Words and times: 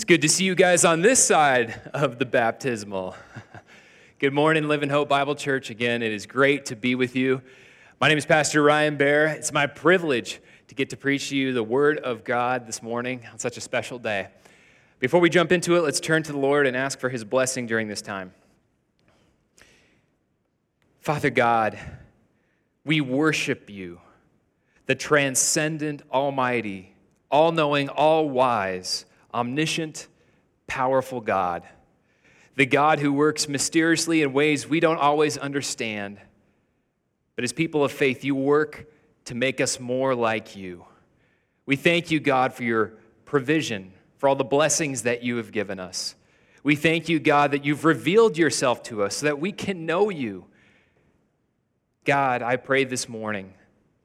It's 0.00 0.06
good 0.06 0.22
to 0.22 0.30
see 0.30 0.44
you 0.44 0.54
guys 0.54 0.86
on 0.86 1.02
this 1.02 1.22
side 1.22 1.78
of 1.92 2.18
the 2.18 2.24
baptismal. 2.24 3.14
Good 4.18 4.32
morning, 4.32 4.66
Living 4.66 4.88
Hope 4.88 5.10
Bible 5.10 5.34
Church. 5.34 5.68
Again, 5.68 6.00
it 6.00 6.10
is 6.10 6.24
great 6.24 6.64
to 6.64 6.74
be 6.74 6.94
with 6.94 7.14
you. 7.14 7.42
My 8.00 8.08
name 8.08 8.16
is 8.16 8.24
Pastor 8.24 8.62
Ryan 8.62 8.96
Bear. 8.96 9.26
It's 9.26 9.52
my 9.52 9.66
privilege 9.66 10.40
to 10.68 10.74
get 10.74 10.88
to 10.88 10.96
preach 10.96 11.28
to 11.28 11.36
you 11.36 11.52
the 11.52 11.62
Word 11.62 11.98
of 11.98 12.24
God 12.24 12.66
this 12.66 12.82
morning 12.82 13.26
on 13.30 13.38
such 13.38 13.58
a 13.58 13.60
special 13.60 13.98
day. 13.98 14.28
Before 15.00 15.20
we 15.20 15.28
jump 15.28 15.52
into 15.52 15.76
it, 15.76 15.80
let's 15.82 16.00
turn 16.00 16.22
to 16.22 16.32
the 16.32 16.38
Lord 16.38 16.66
and 16.66 16.74
ask 16.74 16.98
for 16.98 17.10
His 17.10 17.22
blessing 17.22 17.66
during 17.66 17.86
this 17.86 18.00
time. 18.00 18.32
Father 21.00 21.28
God, 21.28 21.78
we 22.86 23.02
worship 23.02 23.68
you, 23.68 24.00
the 24.86 24.94
transcendent, 24.94 26.00
almighty, 26.10 26.94
all 27.30 27.52
knowing, 27.52 27.90
all 27.90 28.30
wise, 28.30 29.04
omniscient, 29.32 30.08
powerful 30.66 31.20
God. 31.20 31.62
The 32.56 32.66
God 32.66 32.98
who 32.98 33.12
works 33.12 33.48
mysteriously 33.48 34.22
in 34.22 34.32
ways 34.32 34.68
we 34.68 34.80
don't 34.80 34.98
always 34.98 35.38
understand. 35.38 36.18
But 37.36 37.44
as 37.44 37.52
people 37.52 37.84
of 37.84 37.92
faith, 37.92 38.24
you 38.24 38.34
work 38.34 38.86
to 39.26 39.34
make 39.34 39.60
us 39.60 39.80
more 39.80 40.14
like 40.14 40.56
you. 40.56 40.84
We 41.66 41.76
thank 41.76 42.10
you, 42.10 42.20
God, 42.20 42.52
for 42.52 42.64
your 42.64 42.94
provision, 43.24 43.92
for 44.18 44.28
all 44.28 44.36
the 44.36 44.44
blessings 44.44 45.02
that 45.02 45.22
you 45.22 45.36
have 45.36 45.52
given 45.52 45.78
us. 45.78 46.16
We 46.62 46.76
thank 46.76 47.08
you, 47.08 47.18
God, 47.18 47.52
that 47.52 47.64
you've 47.64 47.84
revealed 47.84 48.36
yourself 48.36 48.82
to 48.84 49.02
us 49.02 49.16
so 49.16 49.26
that 49.26 49.40
we 49.40 49.52
can 49.52 49.86
know 49.86 50.10
you. 50.10 50.46
God, 52.04 52.42
I 52.42 52.56
pray 52.56 52.84
this 52.84 53.08
morning 53.08 53.54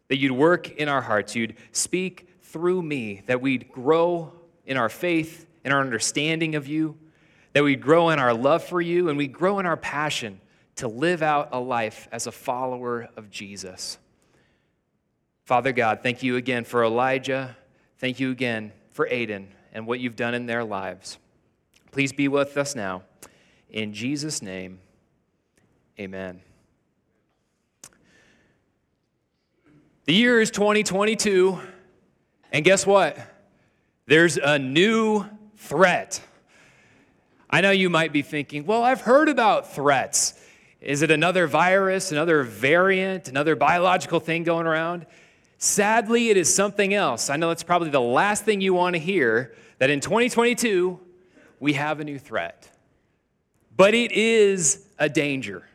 that 0.07 0.17
you'd 0.17 0.31
work 0.31 0.69
in 0.71 0.87
our 0.87 1.01
hearts, 1.01 1.35
you'd 1.35 1.55
speak 1.71 2.29
through 2.43 2.81
me, 2.81 3.23
that 3.25 3.41
we'd 3.41 3.69
grow 3.71 4.31
in 4.65 4.77
our 4.77 4.89
faith, 4.89 5.45
in 5.63 5.71
our 5.71 5.81
understanding 5.81 6.55
of 6.55 6.67
you, 6.67 6.97
that 7.53 7.63
we'd 7.63 7.81
grow 7.81 8.09
in 8.09 8.19
our 8.19 8.33
love 8.33 8.63
for 8.63 8.81
you, 8.81 9.09
and 9.09 9.17
we'd 9.17 9.33
grow 9.33 9.59
in 9.59 9.65
our 9.65 9.77
passion 9.77 10.41
to 10.75 10.87
live 10.87 11.21
out 11.21 11.49
a 11.51 11.59
life 11.59 12.07
as 12.11 12.27
a 12.27 12.31
follower 12.31 13.09
of 13.15 13.29
Jesus. 13.29 13.97
Father 15.45 15.71
God, 15.71 15.99
thank 16.01 16.23
you 16.23 16.35
again 16.35 16.65
for 16.65 16.83
Elijah. 16.83 17.55
Thank 17.99 18.19
you 18.19 18.31
again 18.31 18.71
for 18.91 19.07
Aiden 19.07 19.47
and 19.71 19.87
what 19.87 19.99
you've 19.99 20.15
done 20.15 20.33
in 20.33 20.47
their 20.47 20.63
lives. 20.63 21.17
Please 21.91 22.11
be 22.11 22.27
with 22.27 22.57
us 22.57 22.75
now. 22.75 23.03
In 23.69 23.93
Jesus' 23.93 24.41
name, 24.41 24.79
amen. 25.99 26.41
The 30.05 30.13
year 30.13 30.39
is 30.39 30.51
2022, 30.51 31.59
and 32.51 32.63
guess 32.65 32.85
what? 32.85 33.17
There's 34.07 34.37
a 34.37 34.59
new 34.59 35.25
threat. 35.57 36.21
I 37.49 37.61
know 37.61 37.71
you 37.71 37.89
might 37.89 38.13
be 38.13 38.21
thinking, 38.21 38.65
well, 38.65 38.83
I've 38.83 39.01
heard 39.01 39.29
about 39.29 39.73
threats. 39.73 40.39
Is 40.79 41.01
it 41.01 41.09
another 41.09 41.47
virus, 41.47 42.11
another 42.11 42.43
variant, 42.43 43.27
another 43.27 43.55
biological 43.55 44.19
thing 44.19 44.43
going 44.43 44.67
around? 44.67 45.07
Sadly, 45.57 46.29
it 46.29 46.37
is 46.37 46.53
something 46.53 46.93
else. 46.93 47.31
I 47.31 47.37
know 47.37 47.47
that's 47.47 47.63
probably 47.63 47.89
the 47.89 47.99
last 47.99 48.45
thing 48.45 48.61
you 48.61 48.75
want 48.75 48.93
to 48.93 48.99
hear 48.99 49.55
that 49.79 49.89
in 49.89 50.01
2022, 50.01 50.99
we 51.59 51.73
have 51.73 51.99
a 51.99 52.03
new 52.03 52.19
threat. 52.19 52.69
But 53.75 53.95
it 53.95 54.11
is 54.11 54.85
a 54.99 55.09
danger. 55.09 55.67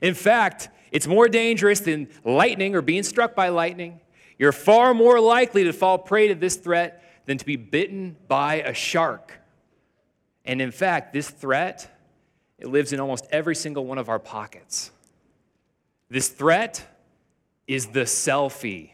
In 0.00 0.14
fact, 0.14 0.68
it's 0.92 1.08
more 1.08 1.26
dangerous 1.26 1.80
than 1.80 2.08
lightning 2.24 2.76
or 2.76 2.82
being 2.82 3.02
struck 3.02 3.34
by 3.34 3.48
lightning. 3.48 3.98
You're 4.38 4.52
far 4.52 4.94
more 4.94 5.18
likely 5.18 5.64
to 5.64 5.72
fall 5.72 5.98
prey 5.98 6.28
to 6.28 6.36
this 6.36 6.54
threat 6.54 7.03
than 7.26 7.38
to 7.38 7.44
be 7.44 7.56
bitten 7.56 8.16
by 8.28 8.56
a 8.56 8.74
shark. 8.74 9.40
And 10.44 10.60
in 10.60 10.70
fact, 10.70 11.12
this 11.12 11.30
threat, 11.30 11.90
it 12.58 12.68
lives 12.68 12.92
in 12.92 13.00
almost 13.00 13.26
every 13.30 13.54
single 13.54 13.86
one 13.86 13.98
of 13.98 14.08
our 14.08 14.18
pockets. 14.18 14.90
This 16.10 16.28
threat 16.28 16.86
is 17.66 17.86
the 17.88 18.00
selfie. 18.00 18.90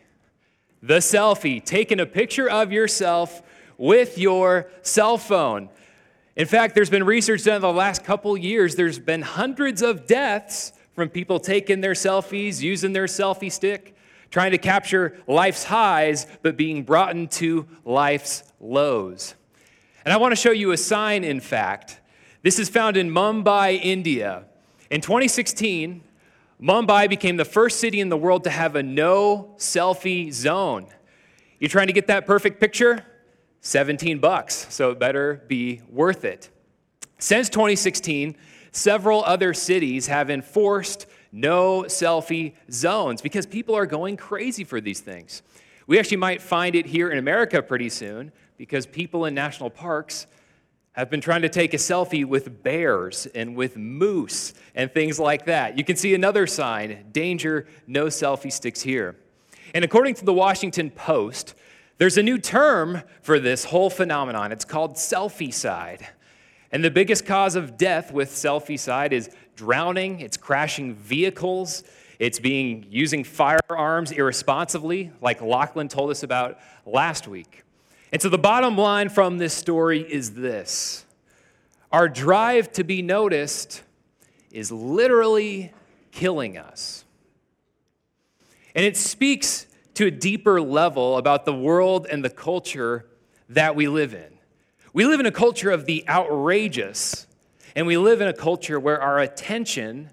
The 0.82 0.98
selfie, 0.98 1.62
taking 1.62 2.00
a 2.00 2.06
picture 2.06 2.48
of 2.48 2.72
yourself 2.72 3.42
with 3.76 4.16
your 4.16 4.70
cell 4.82 5.18
phone. 5.18 5.68
In 6.36 6.47
fact, 6.47 6.74
there's 6.74 6.91
been 6.91 7.04
research 7.04 7.44
done 7.44 7.56
in 7.56 7.62
the 7.62 7.72
last 7.72 8.04
couple 8.04 8.36
years. 8.36 8.76
There's 8.76 8.98
been 8.98 9.22
hundreds 9.22 9.82
of 9.82 10.06
deaths 10.06 10.72
from 10.94 11.08
people 11.08 11.41
taking 11.41 11.80
their 11.80 11.92
selfies, 11.92 12.62
using 12.62 12.92
their 12.92 13.06
selfie 13.06 13.50
stick, 13.50 13.94
trying 14.30 14.52
to 14.52 14.58
capture 14.58 15.18
life's 15.26 15.64
highs, 15.64 16.26
but 16.42 16.56
being 16.56 16.82
brought 16.82 17.10
into 17.16 17.66
life's 17.84 18.44
lows. 18.60 19.34
And 20.04 20.12
I 20.12 20.16
want 20.16 20.32
to 20.32 20.36
show 20.36 20.52
you 20.52 20.72
a 20.72 20.76
sign, 20.76 21.24
in 21.24 21.41
fact. 21.41 22.00
This 22.42 22.58
is 22.58 22.68
found 22.68 22.96
in 22.96 23.10
Mumbai, 23.10 23.78
India. 23.82 24.44
In 24.91 25.00
2016, 25.00 26.02
Mumbai 26.60 27.08
became 27.08 27.36
the 27.36 27.44
first 27.44 27.80
city 27.80 28.00
in 28.00 28.08
the 28.08 28.16
world 28.16 28.44
to 28.44 28.50
have 28.50 28.76
a 28.76 28.82
no 28.82 29.54
selfie 29.56 30.32
zone. 30.32 30.86
You're 31.58 31.68
trying 31.68 31.88
to 31.88 31.92
get 31.92 32.06
that 32.06 32.26
perfect 32.26 32.60
picture? 32.60 33.04
17 33.62 34.18
bucks, 34.18 34.66
so 34.70 34.91
it 34.91 34.98
better 34.98 35.42
be 35.47 35.82
worth 35.91 36.24
it. 36.24 36.48
Since 37.18 37.50
2016, 37.50 38.36
several 38.72 39.22
other 39.24 39.52
cities 39.52 40.06
have 40.06 40.30
enforced 40.30 41.06
no 41.32 41.82
selfie 41.82 42.54
zones 42.70 43.22
because 43.22 43.46
people 43.46 43.74
are 43.74 43.86
going 43.86 44.16
crazy 44.16 44.64
for 44.64 44.80
these 44.80 45.00
things. 45.00 45.42
We 45.86 45.98
actually 45.98 46.18
might 46.18 46.41
find 46.41 46.74
it 46.74 46.86
here 46.86 47.10
in 47.10 47.18
America 47.18 47.62
pretty 47.62 47.88
soon 47.88 48.32
because 48.56 48.86
people 48.86 49.24
in 49.24 49.34
national 49.34 49.70
parks 49.70 50.26
have 50.92 51.08
been 51.08 51.20
trying 51.20 51.42
to 51.42 51.48
take 51.48 51.72
a 51.72 51.76
selfie 51.76 52.24
with 52.24 52.62
bears 52.62 53.26
and 53.26 53.56
with 53.56 53.76
moose 53.76 54.54
and 54.74 54.92
things 54.92 55.18
like 55.18 55.46
that. 55.46 55.78
You 55.78 55.84
can 55.84 55.96
see 55.96 56.14
another 56.14 56.46
sign 56.46 57.06
danger, 57.12 57.66
no 57.86 58.06
selfie 58.06 58.52
sticks 58.52 58.82
here. 58.82 59.16
And 59.72 59.84
according 59.84 60.14
to 60.14 60.24
the 60.24 60.32
Washington 60.32 60.91
Post, 60.91 61.54
there's 61.98 62.18
a 62.18 62.22
new 62.22 62.38
term 62.38 63.02
for 63.22 63.38
this 63.38 63.64
whole 63.64 63.91
phenomenon. 63.91 64.52
It's 64.52 64.64
called 64.64 64.94
selficide. 64.94 66.06
And 66.72 66.84
the 66.84 66.91
biggest 66.91 67.26
cause 67.26 67.56
of 67.56 67.76
death 67.76 68.12
with 68.12 68.30
selficide 68.30 69.12
is 69.12 69.30
drowning, 69.56 70.20
it's 70.20 70.36
crashing 70.36 70.94
vehicles, 70.94 71.84
it's 72.18 72.38
being 72.38 72.86
using 72.90 73.24
firearms 73.24 74.12
irresponsibly, 74.12 75.10
like 75.20 75.40
Lachlan 75.40 75.88
told 75.88 76.10
us 76.10 76.22
about 76.22 76.58
last 76.84 77.26
week. 77.26 77.64
And 78.12 78.20
so 78.20 78.28
the 78.28 78.38
bottom 78.38 78.76
line 78.76 79.08
from 79.08 79.38
this 79.38 79.54
story 79.54 80.00
is 80.00 80.34
this 80.34 81.04
our 81.92 82.08
drive 82.08 82.72
to 82.72 82.84
be 82.84 83.02
noticed 83.02 83.82
is 84.52 84.70
literally 84.70 85.72
killing 86.12 86.56
us. 86.56 87.04
And 88.74 88.84
it 88.84 88.96
speaks 88.96 89.66
to 89.94 90.06
a 90.06 90.10
deeper 90.10 90.60
level 90.60 91.16
about 91.16 91.44
the 91.44 91.54
world 91.54 92.06
and 92.10 92.24
the 92.24 92.30
culture 92.30 93.06
that 93.48 93.74
we 93.74 93.88
live 93.88 94.14
in. 94.14 94.38
We 94.92 95.06
live 95.06 95.20
in 95.20 95.26
a 95.26 95.32
culture 95.32 95.70
of 95.70 95.86
the 95.86 96.04
outrageous, 96.08 97.26
and 97.75 97.86
we 97.86 97.97
live 97.97 98.20
in 98.20 98.28
a 98.28 98.32
culture 98.32 98.78
where 98.78 99.00
our 99.00 99.19
attention 99.19 100.10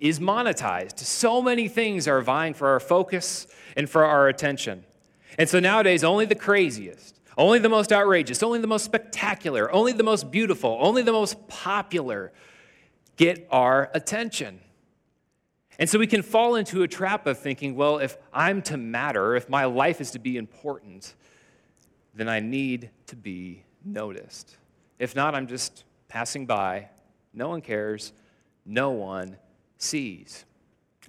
is 0.00 0.18
monetized. 0.18 0.98
So 0.98 1.40
many 1.40 1.68
things 1.68 2.08
are 2.08 2.20
vying 2.20 2.54
for 2.54 2.68
our 2.68 2.80
focus 2.80 3.46
and 3.76 3.88
for 3.88 4.04
our 4.04 4.28
attention. 4.28 4.84
And 5.38 5.48
so 5.48 5.60
nowadays, 5.60 6.04
only 6.04 6.26
the 6.26 6.34
craziest, 6.34 7.20
only 7.38 7.58
the 7.58 7.68
most 7.68 7.92
outrageous, 7.92 8.42
only 8.42 8.58
the 8.58 8.66
most 8.66 8.84
spectacular, 8.84 9.72
only 9.72 9.92
the 9.92 10.02
most 10.02 10.30
beautiful, 10.30 10.76
only 10.80 11.02
the 11.02 11.12
most 11.12 11.48
popular 11.48 12.32
get 13.16 13.46
our 13.50 13.90
attention. 13.94 14.60
And 15.78 15.88
so 15.88 15.98
we 15.98 16.06
can 16.06 16.22
fall 16.22 16.56
into 16.56 16.82
a 16.82 16.88
trap 16.88 17.26
of 17.26 17.38
thinking, 17.38 17.76
well, 17.76 17.98
if 17.98 18.16
I'm 18.32 18.60
to 18.62 18.76
matter, 18.76 19.36
if 19.36 19.48
my 19.48 19.64
life 19.64 20.00
is 20.00 20.10
to 20.12 20.18
be 20.18 20.36
important, 20.36 21.14
then 22.14 22.28
I 22.28 22.40
need 22.40 22.90
to 23.06 23.16
be 23.16 23.62
noticed. 23.84 24.56
If 24.98 25.16
not, 25.16 25.34
I'm 25.34 25.46
just 25.46 25.84
passing 26.08 26.44
by. 26.44 26.88
No 27.34 27.48
one 27.48 27.60
cares. 27.60 28.12
No 28.64 28.90
one 28.90 29.36
sees. 29.78 30.44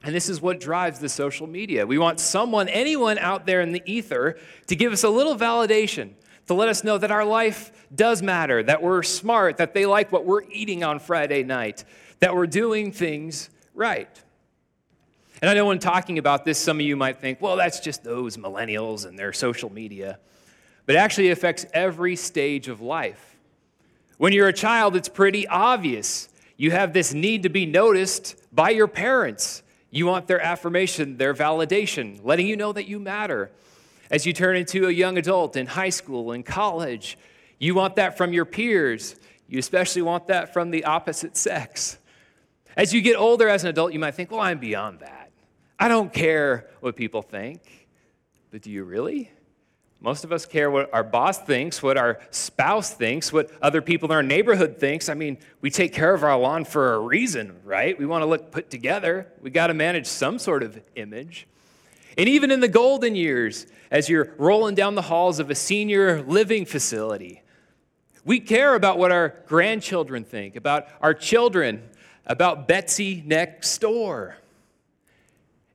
And 0.04 0.14
this 0.14 0.30
is 0.30 0.42
what 0.42 0.60
drives 0.60 1.00
the 1.00 1.10
social 1.10 1.48
media. 1.48 1.86
We 1.86 1.98
want 1.98 2.20
someone, 2.20 2.68
anyone 2.68 3.18
out 3.18 3.46
there 3.46 3.62
in 3.62 3.72
the 3.72 3.82
ether, 3.86 4.38
to 4.68 4.76
give 4.76 4.92
us 4.92 5.04
a 5.04 5.10
little 5.10 5.36
validation, 5.36 6.12
to 6.48 6.54
let 6.54 6.68
us 6.68 6.84
know 6.84 6.98
that 6.98 7.12
our 7.12 7.24
life 7.24 7.72
does 7.96 8.22
matter, 8.22 8.62
that 8.64 8.82
we're 8.82 9.04
smart, 9.04 9.58
that 9.58 9.74
they 9.74 9.86
like 9.86 10.12
what 10.12 10.26
we're 10.26 10.44
eating 10.52 10.84
on 10.84 11.00
Friday 11.00 11.44
night, 11.44 11.86
that 12.20 12.36
we're 12.36 12.48
doing 12.48 12.92
things 12.92 13.50
right. 13.74 14.22
And 15.42 15.50
I 15.50 15.54
know 15.54 15.66
when 15.66 15.80
talking 15.80 16.20
about 16.20 16.44
this, 16.44 16.58
some 16.58 16.78
of 16.78 16.86
you 16.86 16.96
might 16.96 17.20
think, 17.20 17.42
well, 17.42 17.56
that's 17.56 17.80
just 17.80 18.04
those 18.04 18.38
millennials 18.38 19.06
and 19.06 19.18
their 19.18 19.34
social 19.34 19.72
media 19.72 20.20
but 20.86 20.96
it 20.96 21.00
actually 21.00 21.32
affects 21.32 21.66
every 21.74 22.16
stage 22.16 22.68
of 22.68 22.82
life. 22.82 23.33
When 24.18 24.34
you're 24.34 24.48
a 24.48 24.54
child, 24.54 24.96
it's 24.96 25.10
pretty 25.10 25.48
obvious. 25.48 26.30
You 26.56 26.72
have 26.72 26.94
this 26.94 27.14
need 27.14 27.44
to 27.44 27.50
be 27.50 27.66
noticed 27.66 28.36
by 28.54 28.70
your 28.70 28.88
parents. 28.88 29.64
You 29.90 30.06
want 30.06 30.28
their 30.28 30.42
affirmation, 30.42 31.18
their 31.18 31.34
validation, 31.34 32.20
letting 32.24 32.48
you 32.48 32.56
know 32.56 32.74
that 32.74 32.88
you 32.88 33.00
matter. 33.00 33.52
As 34.12 34.26
you 34.26 34.34
turn 34.34 34.56
into 34.56 34.88
a 34.88 34.92
young 34.92 35.18
adult 35.18 35.56
in 35.56 35.66
high 35.66 35.90
school 35.90 36.32
and 36.32 36.46
college, 36.46 37.18
You 37.64 37.76
want 37.76 37.96
that 37.96 38.18
from 38.18 38.34
your 38.34 38.44
peers. 38.44 39.16
You 39.48 39.58
especially 39.58 40.02
want 40.02 40.28
that 40.28 40.52
from 40.52 40.70
the 40.70 40.84
opposite 40.84 41.38
sex. 41.38 41.98
As 42.76 42.94
you 42.94 43.02
get 43.02 43.16
older 43.16 43.48
as 43.48 43.64
an 43.64 43.70
adult, 43.70 43.94
you 43.94 44.00
might 44.00 44.16
think, 44.16 44.32
well, 44.32 44.42
I'm 44.42 44.60
beyond 44.60 45.00
that. 45.00 45.32
I 45.80 45.88
don't 45.88 46.12
care 46.12 46.70
what 46.82 46.98
people 46.98 47.22
think. 47.22 47.62
But 48.52 48.64
do 48.64 48.70
you 48.70 48.84
really? 48.84 49.32
Most 50.04 50.26
of 50.26 50.34
us 50.34 50.46
care 50.46 50.70
what 50.70 50.94
our 50.94 51.04
boss 51.04 51.40
thinks, 51.40 51.82
what 51.82 51.98
our 51.98 52.20
spouse 52.30 52.94
thinks, 52.94 53.32
what 53.32 53.50
other 53.62 53.82
people 53.82 54.12
in 54.12 54.16
our 54.16 54.22
neighborhood 54.22 54.78
thinks. 54.78 55.08
I 55.08 55.14
mean, 55.14 55.38
we 55.62 55.72
take 55.72 55.94
care 55.94 56.14
of 56.14 56.26
our 56.26 56.38
lawn 56.38 56.66
for 56.66 56.96
a 56.96 57.00
reason, 57.00 57.56
right? 57.64 57.98
We 57.98 58.06
want 58.06 58.22
to 58.22 58.26
look 58.26 58.52
put 58.52 58.70
together. 58.70 59.28
We 59.42 59.50
got 59.50 59.68
to 59.68 59.74
manage 59.74 60.06
some 60.06 60.40
sort 60.40 60.62
of 60.62 60.78
image. 60.98 61.48
And 62.18 62.28
even 62.28 62.52
in 62.52 62.60
the 62.60 62.68
golden 62.68 63.16
years, 63.16 63.66
as 63.92 64.10
you're 64.10 64.36
rolling 64.38 64.76
down 64.76 64.96
the 64.96 65.04
halls 65.04 65.40
of 65.40 65.50
a 65.50 65.56
senior 65.56 66.22
living 66.24 66.66
facility, 66.66 67.42
we 68.26 68.42
care 68.42 68.76
about 68.76 68.98
what 68.98 69.14
our 69.14 69.36
grandchildren 69.48 70.26
think, 70.26 70.58
about 70.58 70.86
our 71.00 71.14
children, 71.14 71.82
about 72.26 72.68
Betsy 72.68 73.24
next 73.26 73.78
door. 73.78 74.36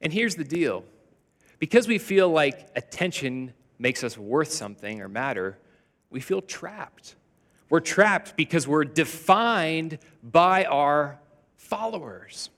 And 0.02 0.12
here's 0.12 0.34
the 0.34 0.44
deal 0.44 0.84
because 1.58 1.88
we 1.88 1.96
feel 1.96 2.28
like 2.28 2.68
attention 2.76 3.54
makes 3.78 4.02
us 4.02 4.18
worth 4.18 4.52
something 4.52 5.00
or 5.00 5.08
matter, 5.08 5.58
we 6.10 6.20
feel 6.20 6.40
trapped. 6.42 7.14
We're 7.70 7.80
trapped 7.80 8.36
because 8.36 8.66
we're 8.66 8.84
defined 8.84 9.98
by 10.22 10.64
our 10.64 11.18
followers. 11.56 12.50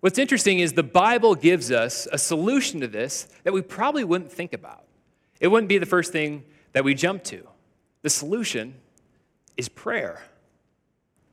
What's 0.00 0.18
interesting 0.18 0.60
is 0.60 0.72
the 0.72 0.82
Bible 0.82 1.34
gives 1.34 1.70
us 1.70 2.06
a 2.10 2.18
solution 2.18 2.80
to 2.80 2.88
this 2.88 3.28
that 3.44 3.52
we 3.52 3.62
probably 3.62 4.04
wouldn't 4.04 4.32
think 4.32 4.52
about. 4.52 4.84
It 5.40 5.48
wouldn't 5.48 5.68
be 5.68 5.78
the 5.78 5.86
first 5.86 6.12
thing 6.12 6.44
that 6.72 6.84
we 6.84 6.94
jump 6.94 7.24
to. 7.24 7.46
The 8.02 8.10
solution 8.10 8.74
is 9.56 9.68
prayer. 9.68 10.22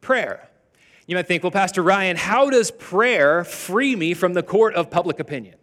Prayer. 0.02 0.50
You 1.06 1.16
might 1.16 1.28
think, 1.28 1.44
well, 1.44 1.52
Pastor 1.52 1.82
Ryan, 1.82 2.18
how 2.18 2.50
does 2.50 2.72
prayer 2.72 3.46
free 3.46 3.96
me 3.96 4.14
from 4.14 4.34
the 4.34 4.44
court 4.44 4.76
of 4.76 4.90
public 4.90 5.20
opinion? 5.20 5.56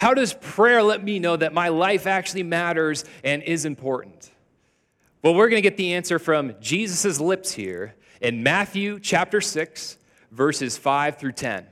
How 0.00 0.14
does 0.14 0.34
prayer 0.34 0.82
let 0.82 1.02
me 1.02 1.18
know 1.18 1.36
that 1.36 1.52
my 1.52 1.68
life 1.68 2.06
actually 2.06 2.44
matters 2.44 3.04
and 3.24 3.42
is 3.42 3.64
important? 3.64 4.30
Well, 5.22 5.34
we're 5.34 5.48
going 5.48 5.62
to 5.62 5.68
get 5.68 5.76
the 5.76 5.94
answer 5.94 6.18
from 6.18 6.54
Jesus' 6.60 7.20
lips 7.20 7.52
here 7.52 7.94
in 8.20 8.42
Matthew 8.42 9.00
chapter 9.00 9.40
6, 9.40 9.98
verses 10.30 10.78
5 10.78 11.18
through 11.18 11.32
10. 11.32 11.66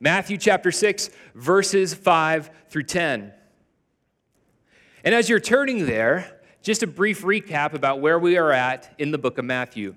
Matthew 0.00 0.36
chapter 0.36 0.70
6, 0.70 1.10
verses 1.34 1.94
5 1.94 2.50
through 2.68 2.82
10. 2.82 3.32
And 5.04 5.14
as 5.14 5.28
you're 5.28 5.40
turning 5.40 5.86
there, 5.86 6.40
just 6.62 6.82
a 6.82 6.86
brief 6.86 7.22
recap 7.22 7.74
about 7.74 8.00
where 8.00 8.18
we 8.18 8.36
are 8.36 8.52
at 8.52 8.94
in 8.98 9.10
the 9.10 9.18
book 9.18 9.38
of 9.38 9.44
Matthew. 9.44 9.94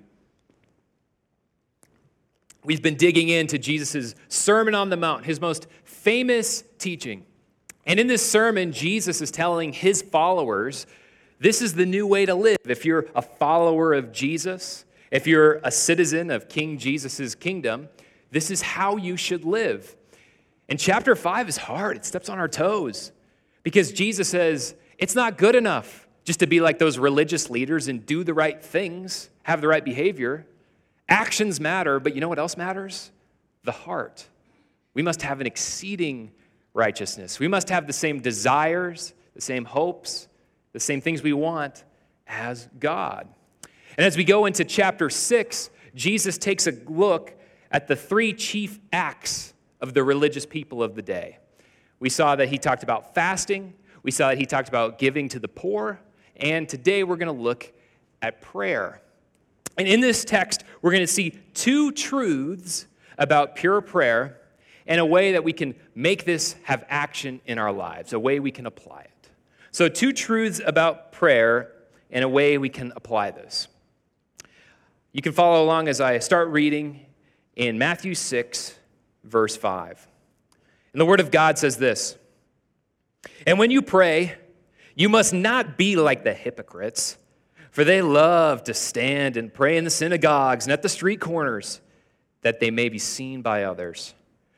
We've 2.64 2.82
been 2.82 2.96
digging 2.96 3.30
into 3.30 3.58
Jesus' 3.58 4.16
Sermon 4.28 4.76
on 4.76 4.90
the 4.90 4.98
Mount, 4.98 5.26
his 5.26 5.40
most 5.40 5.68
famous 5.86 6.64
teaching. 6.78 7.26
And 7.88 8.02
in 8.02 8.08
this 8.08 8.30
sermon, 8.30 8.74
Jesus 8.74 9.22
is 9.22 9.32
telling 9.32 9.72
his 9.72 10.02
followers 10.02 10.86
this 11.40 11.62
is 11.62 11.74
the 11.74 11.86
new 11.86 12.06
way 12.06 12.26
to 12.26 12.36
live. 12.36 12.58
If 12.68 12.84
you're 12.84 13.08
a 13.16 13.22
follower 13.22 13.94
of 13.94 14.12
Jesus, 14.12 14.86
if 15.10 15.26
you're 15.26 15.62
a 15.64 15.72
citizen 15.72 16.30
of 16.30 16.50
King 16.50 16.78
Jesus' 16.78 17.34
kingdom, 17.34 17.88
this 18.30 18.52
is 18.52 18.62
how 18.62 18.98
you 18.98 19.16
should 19.16 19.46
live. 19.46 19.96
And 20.68 20.78
chapter 20.78 21.16
5 21.16 21.48
is 21.48 21.58
hard, 21.58 21.96
it 21.96 22.06
steps 22.06 22.28
on 22.28 22.40
our 22.40 22.50
toes 22.50 23.14
because 23.64 23.94
Jesus 23.94 24.28
says 24.28 24.76
it's 24.98 25.16
not 25.16 25.38
good 25.38 25.56
enough 25.56 26.08
just 26.26 26.40
to 26.42 26.48
be 26.48 26.60
like 26.60 26.78
those 26.78 26.98
religious 26.98 27.50
leaders 27.50 27.88
and 27.88 28.06
do 28.06 28.26
the 28.26 28.34
right 28.34 28.62
things, 28.62 29.30
have 29.44 29.62
the 29.62 29.68
right 29.68 29.86
behavior. 29.86 30.46
Actions 31.08 31.62
matter, 31.62 32.02
but 32.02 32.16
you 32.16 32.20
know 32.20 32.28
what 32.28 32.40
else 32.40 32.58
matters? 32.58 33.12
The 33.64 33.72
heart. 33.72 34.28
We 34.94 35.04
must 35.04 35.22
have 35.22 35.40
an 35.40 35.48
exceeding 35.48 36.32
righteousness. 36.74 37.40
We 37.40 37.48
must 37.48 37.70
have 37.70 37.88
the 37.88 37.94
same 37.94 38.20
desires, 38.20 39.14
the 39.34 39.42
same 39.42 39.66
hopes, 39.66 40.28
the 40.74 40.80
same 40.80 41.02
things 41.02 41.24
we 41.24 41.34
want 41.34 41.84
as 42.28 42.68
God. 42.80 43.28
And 43.98 44.06
as 44.06 44.16
we 44.16 44.24
go 44.24 44.46
into 44.46 44.64
chapter 44.64 45.10
6, 45.10 45.70
Jesus 45.96 46.38
takes 46.38 46.68
a 46.68 46.72
look 46.88 47.34
at 47.72 47.88
the 47.88 47.96
three 47.96 48.34
chief 48.34 48.80
acts 48.94 49.54
of 49.82 49.94
the 49.94 50.04
religious 50.04 50.46
people 50.46 50.84
of 50.84 50.96
the 50.96 51.02
day. 51.02 51.40
We 52.00 52.10
saw 52.10 52.36
that 52.36 52.50
he 52.50 52.58
talked 52.58 52.84
about 52.84 53.16
fasting, 53.16 53.74
we 54.04 54.12
saw 54.12 54.30
that 54.30 54.38
he 54.38 54.46
talked 54.46 54.70
about 54.70 55.00
giving 55.00 55.30
to 55.30 55.40
the 55.40 55.48
poor, 55.48 56.00
and 56.36 56.70
today 56.70 57.04
we're 57.04 57.18
going 57.18 57.36
to 57.36 57.44
look 57.44 57.74
at 58.22 58.42
prayer. 58.42 59.02
And 59.78 59.88
in 59.88 60.00
this 60.00 60.24
text, 60.24 60.64
we're 60.82 60.92
going 60.92 61.06
to 61.06 61.12
see 61.12 61.32
two 61.54 61.92
truths 61.92 62.88
about 63.18 63.56
pure 63.56 63.82
prayer 63.82 64.40
and 64.88 65.00
a 65.00 65.06
way 65.06 65.34
that 65.34 65.44
we 65.44 65.54
can 65.54 65.76
make 65.94 66.26
this 66.26 66.56
have 66.64 66.86
action 66.90 67.42
in 67.46 67.60
our 67.60 67.72
lives, 67.72 68.14
a 68.14 68.20
way 68.20 68.40
we 68.40 68.52
can 68.52 68.66
apply 68.66 69.02
it. 69.02 69.30
So, 69.72 69.90
two 69.90 70.14
truths 70.14 70.62
about 70.66 71.12
prayer 71.12 71.72
and 72.10 72.24
a 72.24 72.30
way 72.30 72.58
we 72.58 72.70
can 72.70 72.94
apply 72.96 73.32
this. 73.32 73.68
You 75.12 75.22
can 75.22 75.34
follow 75.34 75.64
along 75.64 75.88
as 75.88 76.00
I 76.00 76.20
start 76.20 76.50
reading 76.50 77.06
in 77.56 77.78
Matthew 77.78 78.16
6, 78.16 78.78
verse 79.24 79.58
5. 79.58 80.08
And 80.94 81.02
the 81.02 81.06
Word 81.06 81.20
of 81.20 81.32
God 81.32 81.58
says 81.58 81.78
this 81.78 82.18
And 83.46 83.60
when 83.60 83.72
you 83.72 83.82
pray, 83.82 84.36
you 84.96 85.10
must 85.10 85.34
not 85.34 85.78
be 85.78 85.96
like 85.96 86.24
the 86.24 86.34
hypocrites, 86.34 87.18
for 87.72 87.84
they 87.84 88.02
love 88.02 88.64
to 88.64 88.74
stand 88.74 89.38
and 89.38 89.54
pray 89.54 89.78
in 89.78 89.84
the 89.84 89.90
synagogues 89.90 90.66
and 90.66 90.74
at 90.74 90.82
the 90.82 90.90
street 90.90 91.20
corners, 91.20 91.82
that 92.42 92.60
they 92.60 92.72
may 92.72 92.90
be 92.90 92.98
seen 92.98 93.42
by 93.42 93.64
others. 93.64 94.16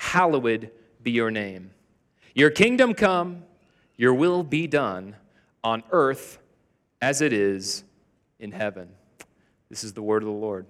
hallowed 0.00 0.70
be 1.02 1.10
your 1.10 1.30
name. 1.30 1.70
Your 2.34 2.48
kingdom 2.48 2.94
come, 2.94 3.44
your 3.98 4.14
will 4.14 4.42
be 4.42 4.66
done 4.66 5.14
on 5.62 5.82
earth 5.92 6.38
as 7.02 7.20
it 7.20 7.34
is 7.34 7.84
in 8.38 8.50
heaven. 8.50 8.88
This 9.68 9.84
is 9.84 9.92
the 9.92 10.00
word 10.00 10.22
of 10.22 10.26
the 10.26 10.34
Lord. 10.34 10.64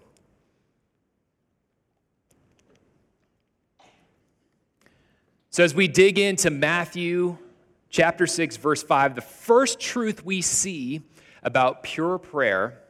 So, 5.50 5.62
as 5.62 5.76
we 5.76 5.86
dig 5.86 6.18
into 6.18 6.50
Matthew 6.50 7.38
chapter 7.88 8.26
6, 8.26 8.56
verse 8.56 8.82
5, 8.82 9.14
the 9.14 9.20
first 9.20 9.78
truth 9.78 10.24
we 10.24 10.42
see 10.42 11.02
about 11.44 11.84
pure 11.84 12.18
prayer 12.18 12.80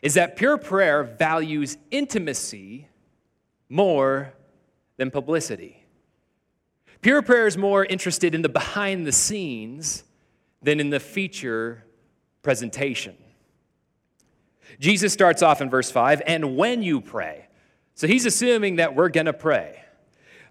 is 0.00 0.14
that 0.14 0.36
pure 0.36 0.56
prayer 0.56 1.04
values 1.04 1.76
intimacy 1.90 2.88
more 3.68 4.32
than 4.96 5.10
publicity. 5.10 5.84
Pure 7.00 7.22
prayer 7.22 7.46
is 7.46 7.56
more 7.56 7.84
interested 7.84 8.34
in 8.34 8.42
the 8.42 8.48
behind 8.48 9.06
the 9.06 9.12
scenes 9.12 10.04
than 10.62 10.80
in 10.80 10.90
the 10.90 11.00
feature 11.00 11.84
presentation. 12.42 13.16
Jesus 14.78 15.12
starts 15.12 15.42
off 15.42 15.60
in 15.60 15.70
verse 15.70 15.90
5 15.90 16.22
and 16.26 16.56
when 16.56 16.82
you 16.82 17.00
pray. 17.00 17.46
So 17.94 18.06
he's 18.06 18.26
assuming 18.26 18.76
that 18.76 18.94
we're 18.94 19.08
going 19.08 19.26
to 19.26 19.32
pray. 19.32 19.80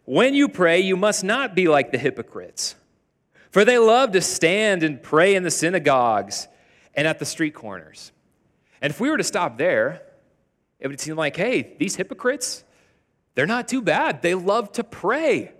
When 0.05 0.33
you 0.33 0.49
pray, 0.49 0.81
you 0.81 0.95
must 0.95 1.23
not 1.23 1.55
be 1.55 1.67
like 1.67 1.91
the 1.91 1.97
hypocrites, 1.97 2.75
for 3.51 3.63
they 3.63 3.77
love 3.77 4.11
to 4.11 4.21
stand 4.21 4.83
and 4.83 5.01
pray 5.01 5.35
in 5.35 5.43
the 5.43 5.51
synagogues 5.51 6.47
and 6.93 7.07
at 7.07 7.19
the 7.19 7.25
street 7.25 7.53
corners. 7.53 8.11
And 8.81 8.91
if 8.91 8.99
we 8.99 9.09
were 9.09 9.17
to 9.17 9.23
stop 9.23 9.57
there, 9.57 10.01
it 10.79 10.87
would 10.87 10.99
seem 10.99 11.15
like, 11.15 11.37
hey, 11.37 11.75
these 11.79 11.95
hypocrites, 11.95 12.63
they're 13.35 13.47
not 13.47 13.67
too 13.67 13.81
bad. 13.81 14.21
They 14.21 14.35
love 14.35 14.71
to 14.73 14.83
pray, 14.83 15.53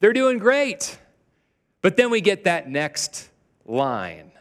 they're 0.00 0.12
doing 0.12 0.38
great. 0.38 0.98
But 1.82 1.98
then 1.98 2.08
we 2.08 2.22
get 2.22 2.44
that 2.44 2.66
next 2.66 3.28
line. 3.66 4.32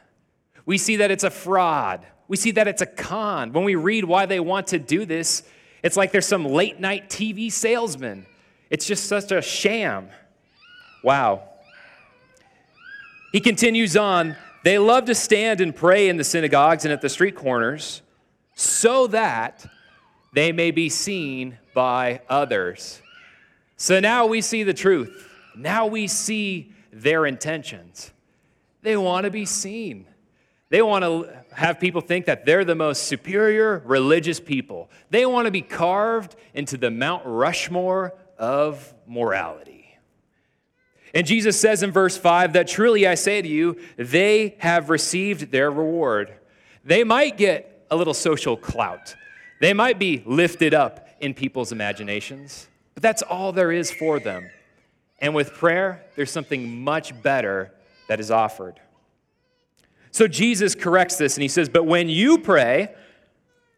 We 0.65 0.77
see 0.77 0.95
that 0.97 1.11
it's 1.11 1.25
a 1.25 1.29
fraud. 1.29 2.05
We 2.29 2.37
see 2.37 2.51
that 2.51 2.69
it's 2.69 2.81
a 2.81 2.85
con. 2.85 3.51
When 3.51 3.65
we 3.65 3.75
read 3.75 4.05
why 4.05 4.25
they 4.27 4.39
want 4.39 4.67
to 4.67 4.79
do 4.79 5.05
this, 5.05 5.43
it's 5.83 5.97
like 5.97 6.13
there's 6.13 6.25
some 6.25 6.45
late 6.45 6.79
night 6.79 7.09
TV 7.09 7.51
salesman. 7.51 8.25
It's 8.69 8.87
just 8.87 9.07
such 9.07 9.31
a 9.31 9.41
sham. 9.41 10.07
Wow. 11.03 11.43
He 13.33 13.41
continues 13.41 13.97
on 13.97 14.37
They 14.63 14.77
love 14.77 15.05
to 15.05 15.15
stand 15.15 15.59
and 15.59 15.75
pray 15.75 16.07
in 16.07 16.15
the 16.15 16.23
synagogues 16.23 16.85
and 16.85 16.93
at 16.93 17.01
the 17.01 17.09
street 17.09 17.35
corners 17.35 18.01
so 18.55 19.07
that 19.07 19.65
they 20.33 20.51
may 20.51 20.71
be 20.71 20.89
seen 20.89 21.57
by 21.73 22.21
others. 22.29 23.01
So 23.77 23.99
now 23.99 24.25
we 24.25 24.41
see 24.41 24.63
the 24.63 24.73
truth. 24.73 25.29
Now 25.55 25.87
we 25.87 26.07
see 26.07 26.73
their 26.91 27.25
intentions. 27.25 28.11
They 28.81 28.97
want 28.97 29.25
to 29.25 29.31
be 29.31 29.45
seen. 29.45 30.05
They 30.69 30.81
want 30.81 31.03
to 31.03 31.29
have 31.55 31.79
people 31.79 32.01
think 32.01 32.25
that 32.25 32.45
they're 32.45 32.65
the 32.65 32.75
most 32.75 33.03
superior 33.03 33.81
religious 33.85 34.39
people. 34.39 34.89
They 35.09 35.25
want 35.25 35.45
to 35.45 35.51
be 35.51 35.61
carved 35.61 36.35
into 36.53 36.77
the 36.77 36.89
Mount 36.89 37.23
Rushmore 37.25 38.15
of 38.39 38.93
morality. 39.05 39.97
And 41.13 41.27
Jesus 41.27 41.59
says 41.59 41.83
in 41.83 41.91
verse 41.91 42.17
5 42.17 42.53
that 42.53 42.67
truly 42.67 43.05
I 43.05 43.15
say 43.15 43.41
to 43.41 43.47
you, 43.47 43.79
they 43.97 44.55
have 44.59 44.89
received 44.89 45.51
their 45.51 45.69
reward. 45.69 46.33
They 46.83 47.03
might 47.03 47.37
get 47.37 47.85
a 47.91 47.95
little 47.95 48.15
social 48.15 48.57
clout, 48.57 49.15
they 49.63 49.73
might 49.73 49.97
be 49.97 50.21
lifted 50.25 50.73
up 50.73 51.07
in 51.21 51.33
people's 51.33 51.71
imaginations, 51.71 52.67
but 52.95 53.01
that's 53.01 53.21
all 53.21 53.53
there 53.53 53.71
is 53.71 53.89
for 53.89 54.19
them. 54.19 54.49
And 55.19 55.33
with 55.33 55.53
prayer, 55.53 56.03
there's 56.17 56.31
something 56.31 56.83
much 56.83 57.21
better 57.23 57.71
that 58.09 58.19
is 58.19 58.29
offered. 58.29 58.81
So 60.11 60.27
Jesus 60.27 60.75
corrects 60.75 61.15
this 61.15 61.37
and 61.37 61.43
he 61.43 61.47
says, 61.47 61.69
But 61.69 61.85
when 61.85 62.09
you 62.09 62.39
pray, 62.39 62.93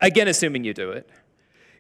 again, 0.01 0.27
assuming 0.27 0.63
you 0.63 0.73
do 0.73 0.89
it, 0.89 1.07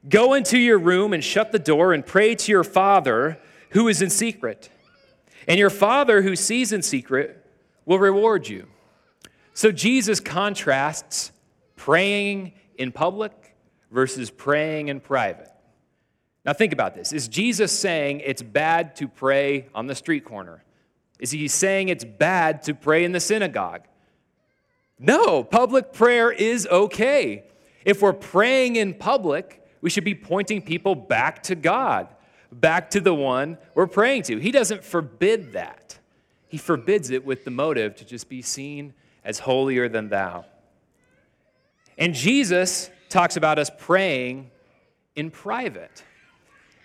go 0.07 0.35
into 0.35 0.59
your 0.59 0.77
room 0.77 1.11
and 1.11 1.23
shut 1.23 1.51
the 1.51 1.57
door 1.57 1.91
and 1.91 2.05
pray 2.05 2.35
to 2.35 2.51
your 2.51 2.63
Father 2.63 3.39
who 3.71 3.87
is 3.87 4.03
in 4.03 4.11
secret. 4.11 4.69
And 5.47 5.57
your 5.57 5.71
Father 5.71 6.21
who 6.21 6.35
sees 6.35 6.71
in 6.71 6.83
secret 6.83 7.43
will 7.85 7.97
reward 7.97 8.47
you. 8.47 8.67
So 9.55 9.71
Jesus 9.71 10.19
contrasts 10.19 11.31
praying 11.75 12.53
in 12.77 12.91
public 12.91 13.44
versus 13.95 14.29
praying 14.29 14.89
in 14.89 14.99
private. 14.99 15.49
Now, 16.45 16.51
think 16.51 16.73
about 16.73 16.93
this. 16.93 17.13
Is 17.13 17.29
Jesus 17.29 17.71
saying 17.71 18.19
it's 18.19 18.41
bad 18.43 18.97
to 18.97 19.07
pray 19.07 19.67
on 19.73 19.87
the 19.87 19.95
street 19.95 20.25
corner? 20.25 20.63
Is 21.17 21.31
he 21.31 21.47
saying 21.47 21.87
it's 21.87 22.03
bad 22.03 22.61
to 22.63 22.75
pray 22.75 23.05
in 23.05 23.13
the 23.13 23.21
synagogue? 23.21 23.83
No, 24.99 25.45
public 25.45 25.93
prayer 25.93 26.29
is 26.29 26.67
okay. 26.67 27.45
If 27.85 28.01
we're 28.01 28.13
praying 28.13 28.75
in 28.75 28.93
public, 28.93 29.63
we 29.79 29.89
should 29.89 30.03
be 30.03 30.13
pointing 30.13 30.61
people 30.61 30.93
back 30.93 31.41
to 31.43 31.55
God, 31.55 32.09
back 32.51 32.89
to 32.91 32.99
the 32.99 33.15
one 33.15 33.57
we're 33.75 33.87
praying 33.87 34.23
to. 34.23 34.37
He 34.39 34.51
doesn't 34.51 34.83
forbid 34.83 35.53
that. 35.53 35.97
He 36.49 36.57
forbids 36.57 37.11
it 37.11 37.25
with 37.25 37.45
the 37.45 37.51
motive 37.51 37.95
to 37.95 38.05
just 38.05 38.27
be 38.27 38.41
seen 38.41 38.93
as 39.23 39.39
holier 39.39 39.87
than 39.87 40.09
thou. 40.09 40.45
And 41.97 42.13
Jesus 42.13 42.91
talks 43.09 43.37
about 43.37 43.59
us 43.59 43.69
praying 43.77 44.51
in 45.15 45.31
private. 45.31 46.03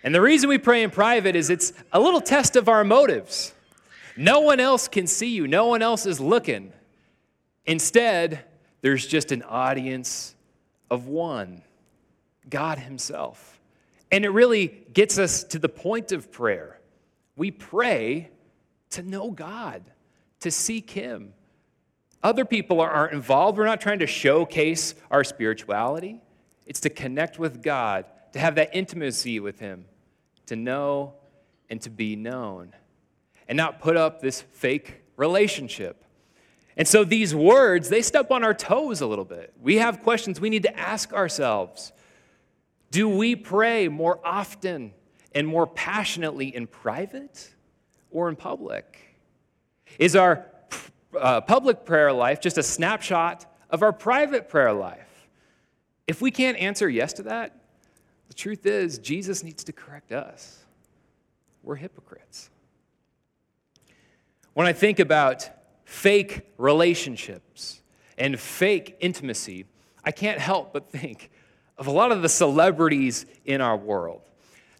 And 0.03 0.15
the 0.15 0.21
reason 0.21 0.49
we 0.49 0.57
pray 0.57 0.83
in 0.83 0.89
private 0.89 1.35
is 1.35 1.49
it's 1.49 1.73
a 1.91 1.99
little 1.99 2.21
test 2.21 2.55
of 2.55 2.67
our 2.67 2.83
motives. 2.83 3.53
No 4.17 4.39
one 4.41 4.59
else 4.59 4.87
can 4.87 5.07
see 5.07 5.29
you, 5.29 5.47
no 5.47 5.67
one 5.67 5.81
else 5.81 6.05
is 6.05 6.19
looking. 6.19 6.73
Instead, 7.65 8.43
there's 8.81 9.05
just 9.05 9.31
an 9.31 9.43
audience 9.43 10.35
of 10.89 11.07
one 11.07 11.61
God 12.49 12.79
Himself. 12.79 13.59
And 14.11 14.25
it 14.25 14.29
really 14.29 14.67
gets 14.93 15.17
us 15.17 15.43
to 15.45 15.59
the 15.59 15.69
point 15.69 16.11
of 16.11 16.31
prayer. 16.31 16.79
We 17.35 17.51
pray 17.51 18.29
to 18.91 19.03
know 19.03 19.31
God, 19.31 19.83
to 20.41 20.51
seek 20.51 20.89
Him. 20.89 21.33
Other 22.23 22.45
people 22.45 22.81
aren't 22.81 23.13
involved. 23.13 23.57
We're 23.57 23.65
not 23.65 23.81
trying 23.81 23.99
to 23.99 24.07
showcase 24.07 24.93
our 25.09 25.23
spirituality. 25.23 26.21
It's 26.65 26.79
to 26.81 26.89
connect 26.89 27.39
with 27.39 27.63
God, 27.63 28.05
to 28.33 28.39
have 28.39 28.55
that 28.55 28.75
intimacy 28.75 29.39
with 29.39 29.59
Him, 29.59 29.85
to 30.45 30.55
know 30.55 31.13
and 31.69 31.81
to 31.81 31.89
be 31.89 32.15
known, 32.15 32.73
and 33.47 33.57
not 33.57 33.79
put 33.79 33.97
up 33.97 34.21
this 34.21 34.41
fake 34.41 35.01
relationship. 35.17 36.03
And 36.77 36.87
so 36.87 37.03
these 37.03 37.33
words, 37.35 37.89
they 37.89 38.01
step 38.01 38.31
on 38.31 38.43
our 38.43 38.53
toes 38.53 39.01
a 39.01 39.07
little 39.07 39.25
bit. 39.25 39.53
We 39.61 39.77
have 39.77 40.03
questions 40.03 40.39
we 40.39 40.49
need 40.49 40.63
to 40.63 40.79
ask 40.79 41.13
ourselves. 41.13 41.91
Do 42.91 43.09
we 43.09 43.35
pray 43.35 43.87
more 43.87 44.19
often 44.23 44.93
and 45.33 45.47
more 45.47 45.65
passionately 45.65 46.53
in 46.55 46.67
private 46.67 47.53
or 48.09 48.29
in 48.29 48.35
public? 48.35 49.17
Is 49.97 50.15
our 50.15 50.45
uh, 51.19 51.41
public 51.41 51.85
prayer 51.85 52.11
life 52.11 52.41
just 52.41 52.57
a 52.57 52.63
snapshot 52.63 53.45
of 53.69 53.83
our 53.83 53.93
private 53.93 54.49
prayer 54.49 54.73
life? 54.73 55.27
If 56.07 56.21
we 56.21 56.31
can't 56.31 56.57
answer 56.57 56.89
yes 56.89 57.13
to 57.13 57.23
that, 57.23 57.55
the 58.27 58.33
truth 58.33 58.65
is 58.65 58.97
Jesus 58.97 59.43
needs 59.43 59.63
to 59.65 59.73
correct 59.73 60.11
us. 60.11 60.59
We're 61.63 61.75
hypocrites. 61.75 62.49
When 64.53 64.67
I 64.67 64.73
think 64.73 64.99
about 64.99 65.49
fake 65.85 66.41
relationships 66.57 67.81
and 68.17 68.39
fake 68.39 68.97
intimacy, 68.99 69.65
I 70.03 70.11
can't 70.11 70.39
help 70.39 70.73
but 70.73 70.89
think 70.89 71.29
of 71.77 71.87
a 71.87 71.91
lot 71.91 72.11
of 72.11 72.21
the 72.21 72.29
celebrities 72.29 73.25
in 73.45 73.61
our 73.61 73.77
world. 73.77 74.21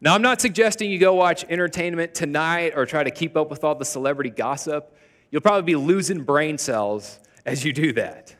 Now, 0.02 0.16
I'm 0.16 0.22
not 0.22 0.42
suggesting 0.42 0.90
you 0.90 0.98
go 0.98 1.14
watch 1.14 1.46
entertainment 1.48 2.16
tonight 2.16 2.74
or 2.76 2.86
try 2.86 3.04
to 3.04 3.12
keep 3.12 3.38
up 3.38 3.50
with 3.50 3.64
all 3.64 3.76
the 3.76 3.86
celebrity 3.86 4.32
gossip. 4.32 4.98
You'll 5.32 5.42
probably 5.42 5.64
be 5.64 5.76
losing 5.76 6.24
brain 6.24 6.58
cells 6.58 7.20
as 7.46 7.66
you 7.66 7.74
do 7.74 7.94
that. 7.94 8.36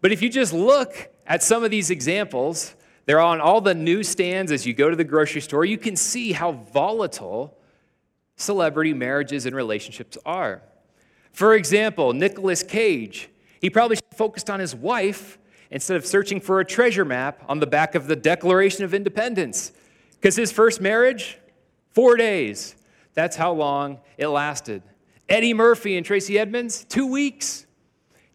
But 0.00 0.12
if 0.12 0.22
you 0.22 0.28
just 0.28 0.52
look 0.52 1.10
at 1.26 1.42
some 1.42 1.64
of 1.64 1.70
these 1.70 1.90
examples, 1.90 2.74
they're 3.06 3.20
on 3.20 3.40
all 3.40 3.60
the 3.60 3.74
newsstands 3.74 4.52
as 4.52 4.64
you 4.66 4.72
go 4.72 4.88
to 4.88 4.96
the 4.96 5.04
grocery 5.04 5.40
store, 5.40 5.64
you 5.64 5.78
can 5.78 5.96
see 5.96 6.32
how 6.32 6.52
volatile 6.52 7.58
celebrity 8.36 8.94
marriages 8.94 9.46
and 9.46 9.54
relationships 9.54 10.16
are. 10.24 10.62
For 11.32 11.54
example, 11.54 12.12
Nicolas 12.12 12.62
Cage, 12.62 13.28
he 13.60 13.68
probably 13.68 13.98
focused 14.14 14.48
on 14.48 14.60
his 14.60 14.74
wife 14.74 15.38
instead 15.70 15.96
of 15.96 16.06
searching 16.06 16.40
for 16.40 16.60
a 16.60 16.64
treasure 16.64 17.04
map 17.04 17.42
on 17.48 17.58
the 17.58 17.66
back 17.66 17.94
of 17.94 18.06
the 18.06 18.16
Declaration 18.16 18.84
of 18.84 18.94
Independence. 18.94 19.72
Because 20.12 20.36
his 20.36 20.52
first 20.52 20.80
marriage, 20.80 21.38
four 21.90 22.16
days. 22.16 22.76
That's 23.14 23.36
how 23.36 23.52
long 23.52 24.00
it 24.16 24.28
lasted. 24.28 24.82
Eddie 25.28 25.54
Murphy 25.54 25.96
and 25.96 26.04
Tracy 26.04 26.38
Edmonds, 26.38 26.84
two 26.84 27.06
weeks. 27.06 27.66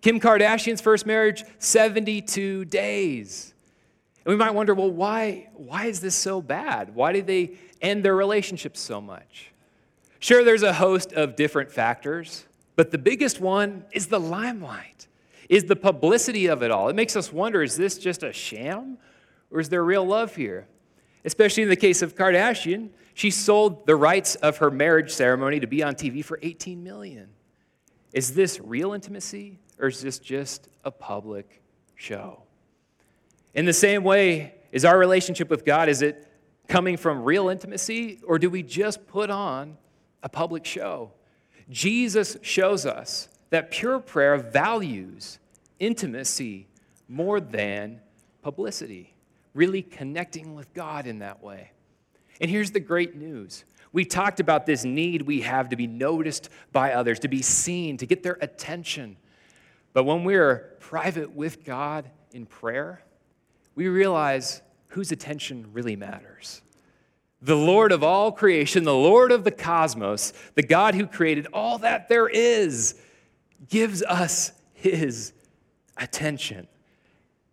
Kim 0.02 0.20
Kardashian's 0.20 0.82
first 0.82 1.06
marriage, 1.06 1.44
72 1.60 2.66
days. 2.66 3.54
And 4.24 4.32
we 4.32 4.38
might 4.38 4.54
wonder, 4.54 4.74
well, 4.74 4.92
why, 4.92 5.50
why 5.54 5.86
is 5.86 6.00
this 6.00 6.16
so 6.16 6.42
bad? 6.42 6.96
Why 6.96 7.12
did 7.12 7.28
they 7.28 7.58
end 7.82 8.04
their 8.04 8.16
relationship 8.16 8.78
so 8.78 9.02
much? 9.02 9.52
Sure, 10.20 10.44
there's 10.44 10.64
a 10.64 10.74
host 10.74 11.14
of 11.14 11.36
different 11.36 11.72
factors. 11.72 12.46
But 12.76 12.92
the 12.92 12.98
biggest 12.98 13.42
one 13.42 13.86
is 13.92 14.08
the 14.08 14.20
limelight, 14.20 15.08
is 15.50 15.66
the 15.66 15.76
publicity 15.76 16.48
of 16.48 16.64
it 16.64 16.72
all. 16.72 16.88
It 16.88 16.96
makes 16.96 17.16
us 17.16 17.32
wonder 17.32 17.62
is 17.62 17.76
this 17.76 17.98
just 17.98 18.24
a 18.24 18.32
sham 18.32 18.98
or 19.52 19.60
is 19.60 19.70
there 19.70 19.84
real 19.84 20.06
love 20.06 20.36
here? 20.36 20.68
Especially 21.26 21.64
in 21.64 21.70
the 21.70 21.76
case 21.76 22.02
of 22.02 22.16
Kardashian, 22.16 22.90
she 23.20 23.32
sold 23.32 23.86
the 23.86 23.98
rights 23.98 24.36
of 24.36 24.60
her 24.60 24.72
marriage 24.72 25.12
ceremony 25.12 25.60
to 25.60 25.68
be 25.68 25.84
on 25.84 25.94
TV 25.94 26.24
for 26.24 26.40
18 26.42 26.82
million. 26.82 27.28
Is 28.14 28.34
this 28.34 28.62
real 28.62 28.94
intimacy 28.94 29.60
or 29.78 29.90
is 29.90 30.02
this 30.02 30.20
just 30.20 30.70
a 30.86 30.92
public 30.92 31.62
show? 31.96 32.44
In 33.54 33.66
the 33.66 33.74
same 33.74 34.06
way, 34.06 34.54
is 34.72 34.86
our 34.86 34.98
relationship 34.98 35.50
with 35.50 35.66
God 35.66 35.90
is 35.90 36.02
it 36.02 36.32
coming 36.70 36.96
from 36.96 37.26
real 37.26 37.50
intimacy 37.50 38.22
or 38.26 38.40
do 38.40 38.50
we 38.50 38.64
just 38.64 39.06
put 39.06 39.30
on 39.30 39.76
a 40.24 40.30
public 40.30 40.64
show? 40.64 41.12
Jesus 41.70 42.38
shows 42.42 42.86
us 42.86 43.28
that 43.50 43.70
pure 43.70 44.00
prayer 44.00 44.38
values 44.38 45.40
intimacy 45.78 46.70
more 47.10 47.42
than 47.42 48.00
publicity, 48.42 49.14
really 49.54 49.82
connecting 49.82 50.56
with 50.56 50.74
God 50.74 51.06
in 51.06 51.20
that 51.20 51.44
way. 51.44 51.72
And 52.40 52.50
here's 52.50 52.72
the 52.72 52.80
great 52.80 53.16
news. 53.16 53.66
We 53.92 54.06
talked 54.06 54.40
about 54.40 54.66
this 54.66 54.86
need 54.86 55.24
we 55.24 55.42
have 55.42 55.70
to 55.70 55.76
be 55.76 55.88
noticed 55.88 56.50
by 56.72 56.94
others, 56.94 57.20
to 57.20 57.28
be 57.28 57.42
seen, 57.42 57.98
to 57.98 58.06
get 58.06 58.24
their 58.24 58.38
attention. 58.42 59.18
But 59.94 60.04
when 60.04 60.24
we're 60.24 60.76
private 60.80 61.32
with 61.32 61.64
God 61.64 62.10
in 62.32 62.46
prayer, 62.46 63.02
we 63.76 63.88
realize 63.88 64.62
whose 64.90 65.12
attention 65.12 65.68
really 65.74 65.96
matters 65.96 66.62
the 67.42 67.56
Lord 67.56 67.92
of 67.92 68.04
all 68.04 68.32
creation, 68.32 68.84
the 68.84 68.94
Lord 68.94 69.32
of 69.32 69.44
the 69.44 69.52
cosmos, 69.52 70.34
the 70.56 70.64
God 70.64 70.94
who 70.94 71.08
created 71.08 71.48
all 71.54 71.78
that 71.80 72.10
there 72.10 72.28
is, 72.28 72.96
gives 73.70 74.04
us 74.04 74.52
his 74.74 75.34
attention. 75.98 76.68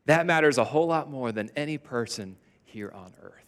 That 0.07 0.27
matters 0.27 0.59
a 0.59 0.65
whole 0.65 0.87
lot 0.87 1.11
more 1.11 1.33
than 1.33 1.51
any 1.57 1.79
person 1.79 2.37
here 2.65 2.91
on 2.93 3.13
earth. 3.23 3.46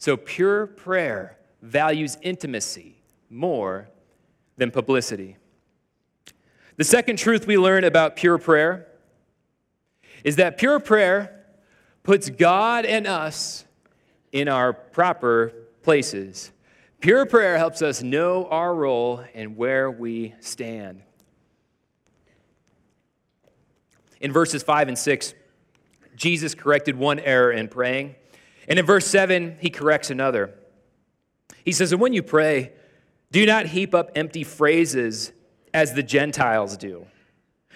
So, 0.00 0.16
pure 0.16 0.66
prayer 0.66 1.36
values 1.60 2.16
intimacy 2.22 3.02
more 3.28 3.90
than 4.56 4.70
publicity. 4.70 5.36
The 6.78 6.84
second 6.84 7.18
truth 7.18 7.46
we 7.46 7.58
learn 7.58 7.84
about 7.84 8.16
pure 8.16 8.38
prayer 8.38 8.86
is 10.24 10.36
that 10.36 10.56
pure 10.56 10.80
prayer 10.80 11.44
puts 12.02 12.30
God 12.30 12.86
and 12.86 13.06
us 13.06 13.66
in 14.32 14.48
our 14.48 14.72
proper 14.72 15.52
places. 15.82 16.50
Pure 17.00 17.26
prayer 17.26 17.58
helps 17.58 17.82
us 17.82 18.02
know 18.02 18.46
our 18.46 18.74
role 18.74 19.22
and 19.34 19.54
where 19.54 19.90
we 19.90 20.34
stand. 20.40 21.02
In 24.22 24.32
verses 24.32 24.62
5 24.62 24.88
and 24.88 24.98
6, 24.98 25.34
Jesus 26.16 26.54
corrected 26.54 26.96
one 26.96 27.18
error 27.18 27.52
in 27.52 27.68
praying. 27.68 28.14
And 28.70 28.78
in 28.78 28.86
verse 28.86 29.06
7, 29.08 29.56
he 29.60 29.68
corrects 29.68 30.10
another. 30.10 30.54
He 31.64 31.72
says, 31.72 31.90
And 31.90 32.00
when 32.00 32.12
you 32.12 32.22
pray, 32.22 32.72
do 33.32 33.44
not 33.44 33.66
heap 33.66 33.96
up 33.96 34.12
empty 34.14 34.44
phrases 34.44 35.32
as 35.74 35.92
the 35.92 36.04
Gentiles 36.04 36.76
do, 36.76 37.06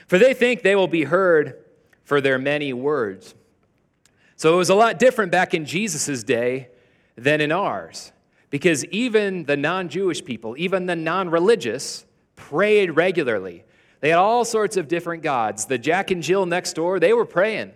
for 0.07 0.19
they 0.19 0.35
think 0.35 0.63
they 0.63 0.77
will 0.77 0.89
be 0.89 1.03
heard 1.03 1.65
for 2.05 2.21
their 2.21 2.39
many 2.39 2.73
words. 2.73 3.35
So 4.37 4.55
it 4.55 4.57
was 4.57 4.71
a 4.71 4.75
lot 4.75 5.01
different 5.01 5.33
back 5.33 5.53
in 5.53 5.65
Jesus' 5.65 6.23
day 6.23 6.69
than 7.17 7.41
in 7.41 7.51
ours, 7.51 8.13
because 8.51 8.85
even 8.87 9.45
the 9.45 9.57
non 9.57 9.89
Jewish 9.89 10.25
people, 10.25 10.55
even 10.57 10.87
the 10.87 10.97
non 10.97 11.29
religious, 11.29 12.07
prayed 12.37 12.93
regularly. 12.93 13.65
They 14.01 14.11
had 14.11 14.19
all 14.19 14.45
sorts 14.45 14.77
of 14.77 14.87
different 14.87 15.25
gods. 15.25 15.67
The 15.67 15.79
Jack 15.79 16.13
and 16.13 16.23
Jill 16.23 16.47
next 16.47 16.75
door, 16.75 17.01
they 17.01 17.13
were 17.13 17.25
praying. 17.25 17.73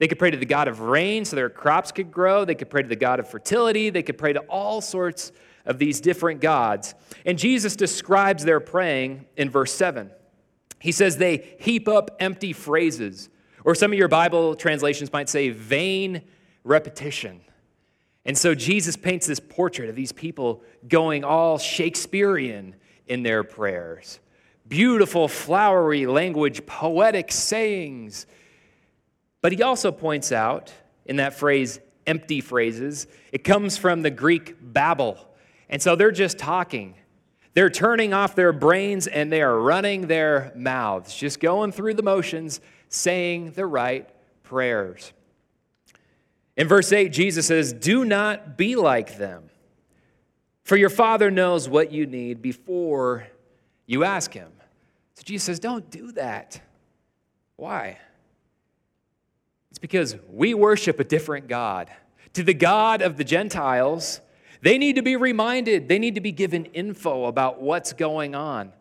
They 0.00 0.08
could 0.08 0.18
pray 0.18 0.30
to 0.30 0.36
the 0.38 0.46
God 0.46 0.66
of 0.66 0.80
rain 0.80 1.26
so 1.26 1.36
their 1.36 1.50
crops 1.50 1.92
could 1.92 2.10
grow. 2.10 2.46
They 2.46 2.54
could 2.54 2.70
pray 2.70 2.82
to 2.82 2.88
the 2.88 2.96
God 2.96 3.20
of 3.20 3.28
fertility. 3.28 3.90
They 3.90 4.02
could 4.02 4.16
pray 4.16 4.32
to 4.32 4.40
all 4.40 4.80
sorts 4.80 5.30
of 5.66 5.78
these 5.78 6.00
different 6.00 6.40
gods. 6.40 6.94
And 7.26 7.38
Jesus 7.38 7.76
describes 7.76 8.42
their 8.42 8.60
praying 8.60 9.26
in 9.36 9.50
verse 9.50 9.74
7. 9.74 10.10
He 10.80 10.90
says 10.90 11.18
they 11.18 11.54
heap 11.60 11.86
up 11.86 12.16
empty 12.18 12.54
phrases, 12.54 13.28
or 13.62 13.74
some 13.74 13.92
of 13.92 13.98
your 13.98 14.08
Bible 14.08 14.54
translations 14.54 15.12
might 15.12 15.28
say 15.28 15.50
vain 15.50 16.22
repetition. 16.64 17.42
And 18.24 18.38
so 18.38 18.54
Jesus 18.54 18.96
paints 18.96 19.26
this 19.26 19.38
portrait 19.38 19.90
of 19.90 19.96
these 19.96 20.12
people 20.12 20.62
going 20.88 21.24
all 21.24 21.58
Shakespearean 21.58 22.74
in 23.06 23.22
their 23.22 23.44
prayers. 23.44 24.18
Beautiful, 24.66 25.28
flowery 25.28 26.06
language, 26.06 26.64
poetic 26.64 27.32
sayings 27.32 28.24
but 29.40 29.52
he 29.52 29.62
also 29.62 29.90
points 29.92 30.32
out 30.32 30.72
in 31.06 31.16
that 31.16 31.34
phrase, 31.34 31.80
empty 32.06 32.40
phrases, 32.40 33.06
it 33.32 33.44
comes 33.44 33.76
from 33.76 34.02
the 34.02 34.10
Greek 34.10 34.56
babble. 34.60 35.18
And 35.68 35.80
so 35.80 35.96
they're 35.96 36.10
just 36.10 36.38
talking. 36.38 36.94
They're 37.54 37.70
turning 37.70 38.12
off 38.12 38.34
their 38.34 38.52
brains 38.52 39.06
and 39.06 39.32
they 39.32 39.42
are 39.42 39.58
running 39.58 40.06
their 40.06 40.52
mouths, 40.54 41.14
just 41.14 41.40
going 41.40 41.72
through 41.72 41.94
the 41.94 42.02
motions, 42.02 42.60
saying 42.88 43.52
the 43.52 43.66
right 43.66 44.08
prayers. 44.42 45.12
In 46.56 46.68
verse 46.68 46.92
8, 46.92 47.10
Jesus 47.10 47.46
says, 47.46 47.72
Do 47.72 48.04
not 48.04 48.56
be 48.56 48.76
like 48.76 49.16
them, 49.16 49.50
for 50.62 50.76
your 50.76 50.90
Father 50.90 51.30
knows 51.30 51.68
what 51.68 51.90
you 51.90 52.06
need 52.06 52.42
before 52.42 53.26
you 53.86 54.04
ask 54.04 54.32
Him. 54.32 54.52
So 55.14 55.22
Jesus 55.24 55.46
says, 55.46 55.58
Don't 55.58 55.90
do 55.90 56.12
that. 56.12 56.60
Why? 57.56 57.98
It's 59.70 59.78
because 59.78 60.16
we 60.30 60.54
worship 60.54 61.00
a 61.00 61.04
different 61.04 61.48
God. 61.48 61.90
To 62.34 62.42
the 62.42 62.54
God 62.54 63.02
of 63.02 63.16
the 63.16 63.24
Gentiles, 63.24 64.20
they 64.62 64.78
need 64.78 64.96
to 64.96 65.02
be 65.02 65.16
reminded, 65.16 65.88
they 65.88 65.98
need 65.98 66.16
to 66.16 66.20
be 66.20 66.32
given 66.32 66.66
info 66.66 67.24
about 67.24 67.60
what's 67.60 67.92
going 67.92 68.34
on. 68.34 68.72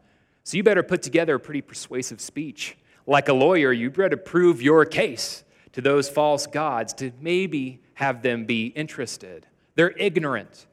So 0.43 0.57
you 0.57 0.63
better 0.63 0.83
put 0.83 1.01
together 1.01 1.35
a 1.35 1.39
pretty 1.39 1.61
persuasive 1.61 2.19
speech. 2.19 2.77
Like 3.05 3.29
a 3.29 3.33
lawyer, 3.33 3.71
you 3.71 3.89
better 3.89 4.17
prove 4.17 4.61
your 4.61 4.85
case 4.85 5.43
to 5.73 5.81
those 5.81 6.09
false 6.09 6.47
gods 6.47 6.93
to 6.95 7.11
maybe 7.21 7.81
have 7.93 8.21
them 8.21 8.45
be 8.45 8.67
interested. 8.67 9.45
They're 9.75 9.95
ignorant. 9.97 10.67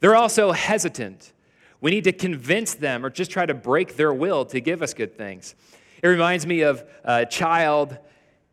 They're 0.00 0.16
also 0.16 0.52
hesitant. 0.52 1.32
We 1.80 1.90
need 1.90 2.04
to 2.04 2.12
convince 2.12 2.74
them 2.74 3.04
or 3.04 3.10
just 3.10 3.30
try 3.30 3.46
to 3.46 3.54
break 3.54 3.96
their 3.96 4.12
will 4.12 4.44
to 4.46 4.60
give 4.60 4.82
us 4.82 4.94
good 4.94 5.16
things. 5.16 5.54
It 6.02 6.08
reminds 6.08 6.46
me 6.46 6.62
of 6.62 6.84
a 7.04 7.26
child 7.26 7.96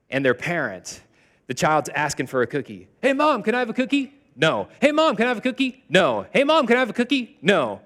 and 0.09 0.23
their 0.23 0.33
parent. 0.33 1.01
The 1.47 1.53
child's 1.53 1.89
asking 1.89 2.27
for 2.27 2.41
a 2.41 2.47
cookie. 2.47 2.87
Hey, 3.01 3.13
mom, 3.13 3.41
can 3.41 3.55
I 3.55 3.59
have 3.59 3.69
a 3.69 3.73
cookie? 3.73 4.13
No. 4.35 4.67
Hey, 4.79 4.91
mom, 4.91 5.15
can 5.15 5.25
I 5.25 5.29
have 5.29 5.39
a 5.39 5.41
cookie? 5.41 5.83
No. 5.89 6.27
Hey, 6.31 6.43
mom, 6.43 6.67
can 6.67 6.77
I 6.77 6.79
have 6.79 6.89
a 6.89 6.93
cookie? 6.93 7.37
No. 7.41 7.81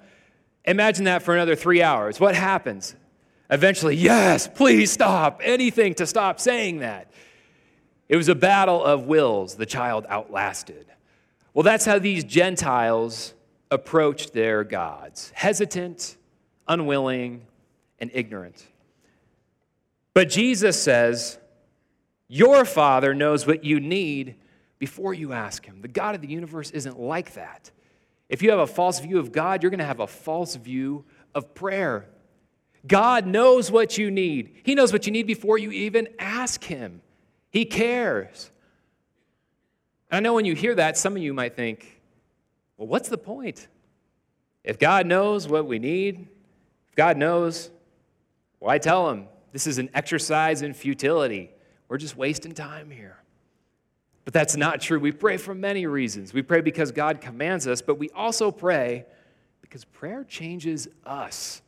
Imagine 0.65 1.05
that 1.05 1.23
for 1.23 1.33
another 1.33 1.55
three 1.55 1.81
hours. 1.81 2.19
What 2.19 2.35
happens? 2.35 2.95
Eventually, 3.49 3.95
yes, 3.95 4.47
please 4.47 4.91
stop. 4.91 5.41
Anything 5.43 5.93
to 5.95 6.05
stop 6.05 6.39
saying 6.39 6.79
that. 6.79 7.11
It 8.09 8.17
was 8.17 8.27
a 8.27 8.35
battle 8.35 8.83
of 8.83 9.05
wills 9.05 9.55
the 9.55 9.65
child 9.65 10.05
outlasted. 10.09 10.85
Well, 11.53 11.63
that's 11.63 11.85
how 11.85 11.99
these 11.99 12.23
Gentiles 12.23 13.33
approached 13.69 14.33
their 14.33 14.63
gods 14.63 15.31
hesitant, 15.33 16.17
unwilling, 16.67 17.41
and 17.99 18.11
ignorant. 18.13 18.65
But 20.13 20.29
Jesus 20.29 20.81
says, 20.81 21.37
your 22.33 22.63
Father 22.63 23.13
knows 23.13 23.45
what 23.45 23.65
you 23.65 23.81
need 23.81 24.35
before 24.79 25.13
you 25.13 25.33
ask 25.33 25.65
Him. 25.65 25.81
The 25.81 25.89
God 25.89 26.15
of 26.15 26.21
the 26.21 26.29
universe 26.29 26.71
isn't 26.71 26.97
like 26.97 27.33
that. 27.33 27.71
If 28.29 28.41
you 28.41 28.51
have 28.51 28.59
a 28.59 28.67
false 28.67 29.01
view 29.01 29.19
of 29.19 29.33
God, 29.33 29.61
you're 29.61 29.69
going 29.69 29.79
to 29.79 29.85
have 29.85 29.99
a 29.99 30.07
false 30.07 30.55
view 30.55 31.03
of 31.35 31.53
prayer. 31.53 32.07
God 32.87 33.27
knows 33.27 33.69
what 33.69 33.97
you 33.97 34.09
need. 34.09 34.61
He 34.63 34.75
knows 34.75 34.93
what 34.93 35.05
you 35.05 35.11
need 35.11 35.27
before 35.27 35.57
you 35.57 35.71
even 35.71 36.07
ask 36.19 36.63
Him. 36.63 37.01
He 37.49 37.65
cares. 37.65 38.49
And 40.09 40.15
I 40.15 40.19
know 40.21 40.33
when 40.33 40.45
you 40.45 40.55
hear 40.55 40.75
that, 40.75 40.97
some 40.97 41.17
of 41.17 41.21
you 41.21 41.33
might 41.33 41.57
think, 41.57 42.01
well, 42.77 42.87
what's 42.87 43.09
the 43.09 43.17
point? 43.17 43.67
If 44.63 44.79
God 44.79 45.05
knows 45.05 45.49
what 45.49 45.65
we 45.65 45.79
need, 45.79 46.29
if 46.87 46.95
God 46.95 47.17
knows, 47.17 47.69
why 48.59 48.77
tell 48.77 49.09
Him? 49.09 49.27
This 49.51 49.67
is 49.67 49.79
an 49.79 49.89
exercise 49.93 50.61
in 50.61 50.73
futility. 50.73 51.51
We're 51.91 51.97
just 51.97 52.15
wasting 52.15 52.53
time 52.53 52.89
here. 52.89 53.17
But 54.23 54.33
that's 54.33 54.55
not 54.55 54.79
true. 54.79 54.97
We 54.97 55.11
pray 55.11 55.35
for 55.35 55.53
many 55.53 55.87
reasons. 55.87 56.33
We 56.33 56.41
pray 56.41 56.61
because 56.61 56.93
God 56.93 57.19
commands 57.19 57.67
us, 57.67 57.81
but 57.81 57.99
we 57.99 58.09
also 58.11 58.49
pray 58.49 59.03
because 59.59 59.83
prayer 59.83 60.23
changes 60.23 60.87
us. 61.05 61.61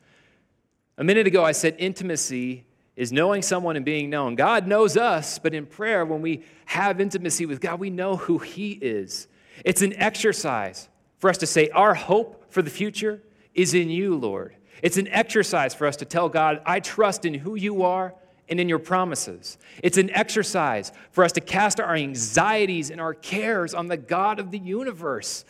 A 0.98 1.04
minute 1.04 1.28
ago, 1.28 1.44
I 1.44 1.52
said 1.52 1.76
intimacy 1.78 2.64
is 2.96 3.12
knowing 3.12 3.42
someone 3.42 3.76
and 3.76 3.84
being 3.84 4.10
known. 4.10 4.36
God 4.36 4.66
knows 4.66 4.96
us, 4.96 5.40
but 5.40 5.54
in 5.54 5.66
prayer, 5.66 6.06
when 6.06 6.22
we 6.22 6.44
have 6.68 7.02
intimacy 7.02 7.46
with 7.46 7.60
God, 7.60 7.82
we 7.82 7.90
know 7.90 8.16
who 8.16 8.38
He 8.38 8.72
is. 8.72 9.28
It's 9.66 9.82
an 9.82 9.94
exercise 9.98 10.88
for 11.18 11.30
us 11.30 11.38
to 11.40 11.46
say, 11.46 11.68
Our 11.72 11.96
hope 11.96 12.46
for 12.50 12.62
the 12.62 12.70
future 12.70 13.22
is 13.54 13.74
in 13.74 13.90
you, 13.90 14.16
Lord. 14.16 14.56
It's 14.82 14.96
an 14.96 15.10
exercise 15.10 15.76
for 15.76 15.86
us 15.86 15.98
to 15.98 16.06
tell 16.06 16.30
God, 16.30 16.62
I 16.66 16.80
trust 16.80 17.26
in 17.26 17.34
who 17.34 17.56
you 17.56 17.84
are 17.84 18.16
and 18.50 18.60
in 18.60 18.70
your 18.70 18.80
promises. 18.80 19.58
It's 19.82 19.98
an 19.98 20.10
exercise 20.12 20.92
for 21.12 21.24
us 21.24 21.32
to 21.34 21.42
cast 21.42 21.80
our 21.80 21.96
anxieties 21.96 22.90
and 22.90 23.00
our 23.00 23.14
cares 23.14 23.74
on 23.74 23.88
the 23.88 23.98
God 23.98 24.40
of 24.40 24.52
the 24.52 24.60
universe. 24.60 25.46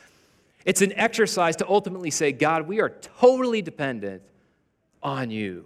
It's 0.66 0.82
an 0.82 0.94
exercise 0.94 1.56
to 1.58 1.68
ultimately 1.68 2.12
say, 2.12 2.32
God, 2.32 2.68
we 2.68 2.80
are 2.80 2.90
totally 2.90 3.62
dependent 3.62 4.22
on 5.02 5.32
you. 5.32 5.66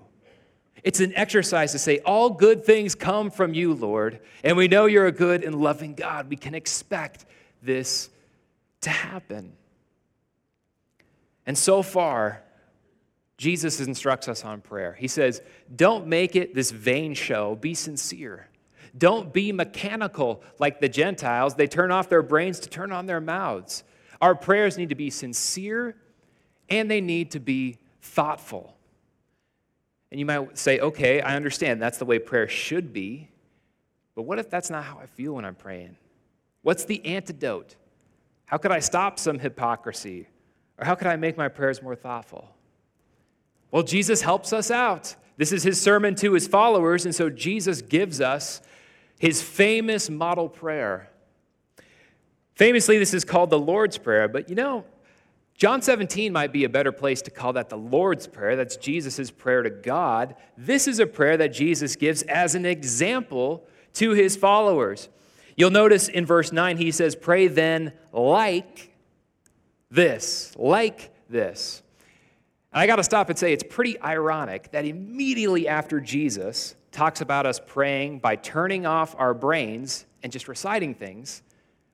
It's 0.84 1.00
an 1.00 1.14
exercise 1.16 1.74
to 1.74 1.80
say, 1.80 2.00
all 2.00 2.30
good 2.30 2.64
things 2.64 2.96
come 2.96 3.30
from 3.30 3.54
you, 3.54 3.74
Lord, 3.74 4.20
and 4.44 4.56
we 4.56 4.68
know 4.68 4.86
you're 4.86 5.08
a 5.08 5.12
good 5.12 5.44
and 5.44 5.56
loving 5.56 5.96
God. 5.96 6.30
We 6.30 6.38
can 6.38 6.56
expect 6.56 7.26
this 7.62 8.10
to 8.82 8.90
happen. 8.90 9.54
And 11.46 11.58
so 11.58 11.82
far, 11.82 12.42
Jesus 13.38 13.80
instructs 13.80 14.28
us 14.28 14.44
on 14.44 14.62
prayer. 14.62 14.94
He 14.94 15.08
says, 15.08 15.42
Don't 15.76 16.08
make 16.08 16.36
it 16.36 16.56
this 16.56 16.72
vain 16.72 17.14
show, 17.14 17.56
be 17.56 17.74
sincere. 17.74 18.48
Don't 18.98 19.32
be 19.32 19.52
mechanical 19.52 20.42
like 20.60 20.82
the 20.82 20.90
Gentiles. 20.90 21.54
They 21.54 21.68
turn 21.68 21.92
off 21.92 22.10
their 22.10 22.24
brains 22.24 22.60
to 22.62 22.70
turn 22.70 22.92
on 22.92 23.06
their 23.06 23.22
mouths. 23.22 23.84
Our 24.20 24.34
prayers 24.34 24.78
need 24.78 24.90
to 24.90 24.96
be 24.96 25.12
sincere 25.12 25.96
and 26.70 26.90
they 26.90 27.02
need 27.02 27.32
to 27.32 27.40
be 27.40 27.78
thoughtful. 28.02 28.76
And 30.10 30.20
you 30.20 30.26
might 30.26 30.58
say, 30.58 30.80
okay, 30.80 31.22
I 31.22 31.36
understand 31.36 31.82
that's 31.82 31.98
the 31.98 32.06
way 32.06 32.18
prayer 32.18 32.48
should 32.48 32.94
be, 32.94 33.30
but 34.16 34.24
what 34.24 34.40
if 34.40 34.50
that's 34.50 34.70
not 34.70 34.84
how 34.84 34.98
I 34.98 35.06
feel 35.06 35.34
when 35.34 35.46
I'm 35.46 35.56
praying? 35.56 35.96
What's 36.64 36.86
the 36.86 37.06
antidote? 37.06 37.76
How 38.46 38.58
could 38.58 38.72
I 38.72 38.80
stop 38.80 39.20
some 39.20 39.38
hypocrisy? 39.38 40.28
Or 40.80 40.86
how 40.86 40.96
could 40.96 41.08
I 41.08 41.18
make 41.18 41.38
my 41.38 41.50
prayers 41.50 41.84
more 41.84 41.96
thoughtful? 41.96 42.50
Well, 43.72 43.84
Jesus 43.84 44.22
helps 44.22 44.54
us 44.54 44.72
out. 44.72 45.16
This 45.38 45.52
is 45.52 45.64
his 45.64 45.80
sermon 45.80 46.16
to 46.16 46.34
his 46.34 46.48
followers, 46.48 47.06
and 47.06 47.14
so 47.14 47.30
Jesus 47.30 47.82
gives 47.82 48.22
us 48.22 48.62
his 49.20 49.42
famous 49.42 50.10
model 50.10 50.50
prayer. 50.50 51.10
Famously, 52.56 52.98
this 52.98 53.14
is 53.14 53.24
called 53.24 53.50
the 53.50 53.60
Lord's 53.60 53.98
Prayer, 53.98 54.28
but 54.28 54.50
you 54.50 54.56
know, 54.56 54.84
John 55.56 55.82
17 55.82 56.32
might 56.32 56.52
be 56.52 56.64
a 56.64 56.70
better 56.70 56.92
place 56.92 57.22
to 57.24 57.32
call 57.32 57.54
that 57.54 57.70
the 57.70 57.78
Lord's 57.78 58.28
Prayer. 58.28 58.56
That's 58.56 58.78
Jesus' 58.78 59.32
prayer 59.32 59.64
to 59.64 59.70
God. 59.70 60.36
This 60.56 60.88
is 60.88 61.00
a 61.00 61.08
prayer 61.08 61.38
that 61.38 61.54
Jesus 61.54 61.96
gives 61.96 62.22
as 62.24 62.56
an 62.56 62.66
example 62.66 63.68
to 63.94 64.12
his 64.12 64.36
followers. 64.36 65.10
You'll 65.56 65.72
notice 65.72 66.08
in 66.08 66.26
verse 66.26 66.52
9, 66.52 66.78
he 66.78 66.92
says, 66.92 67.16
Pray 67.16 67.48
then 67.48 67.94
like 68.12 68.94
this, 69.90 70.54
like 70.56 71.12
this. 71.30 71.82
And 72.74 72.82
I 72.82 72.88
got 72.88 72.98
to 72.98 73.04
stop 73.04 73.30
and 73.30 73.38
say 73.38 73.54
it's 73.54 73.64
pretty 73.68 74.00
ironic 74.02 74.72
that 74.72 74.86
immediately 74.86 75.68
after 75.68 76.00
Jesus 76.00 76.76
talks 76.92 77.22
about 77.22 77.46
us 77.46 77.60
praying 77.66 78.20
by 78.20 78.36
turning 78.36 78.86
off 78.86 79.16
our 79.18 79.34
brains 79.34 80.06
and 80.24 80.32
just 80.32 80.48
reciting 80.48 80.96
things, 80.96 81.44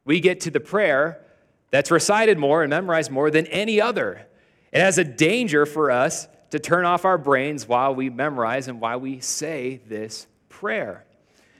we 0.06 0.20
get 0.20 0.42
to 0.42 0.52
the 0.52 0.60
prayer 0.60 1.26
that's 1.72 1.92
recited 1.92 2.38
more 2.38 2.64
and 2.64 2.70
memorized 2.70 3.12
more 3.12 3.32
than 3.32 3.48
any 3.48 3.82
other. 3.82 4.28
It 4.72 4.80
has 4.80 4.98
a 4.98 5.04
danger 5.04 5.66
for 5.66 5.92
us 5.92 6.28
to 6.52 6.60
turn 6.60 6.86
off 6.86 7.06
our 7.06 7.18
brains 7.18 7.68
while 7.68 7.96
we 7.96 8.10
memorize 8.10 8.68
and 8.68 8.80
while 8.80 9.00
we 9.00 9.20
say 9.20 9.82
this 9.88 10.28
prayer. 10.50 11.06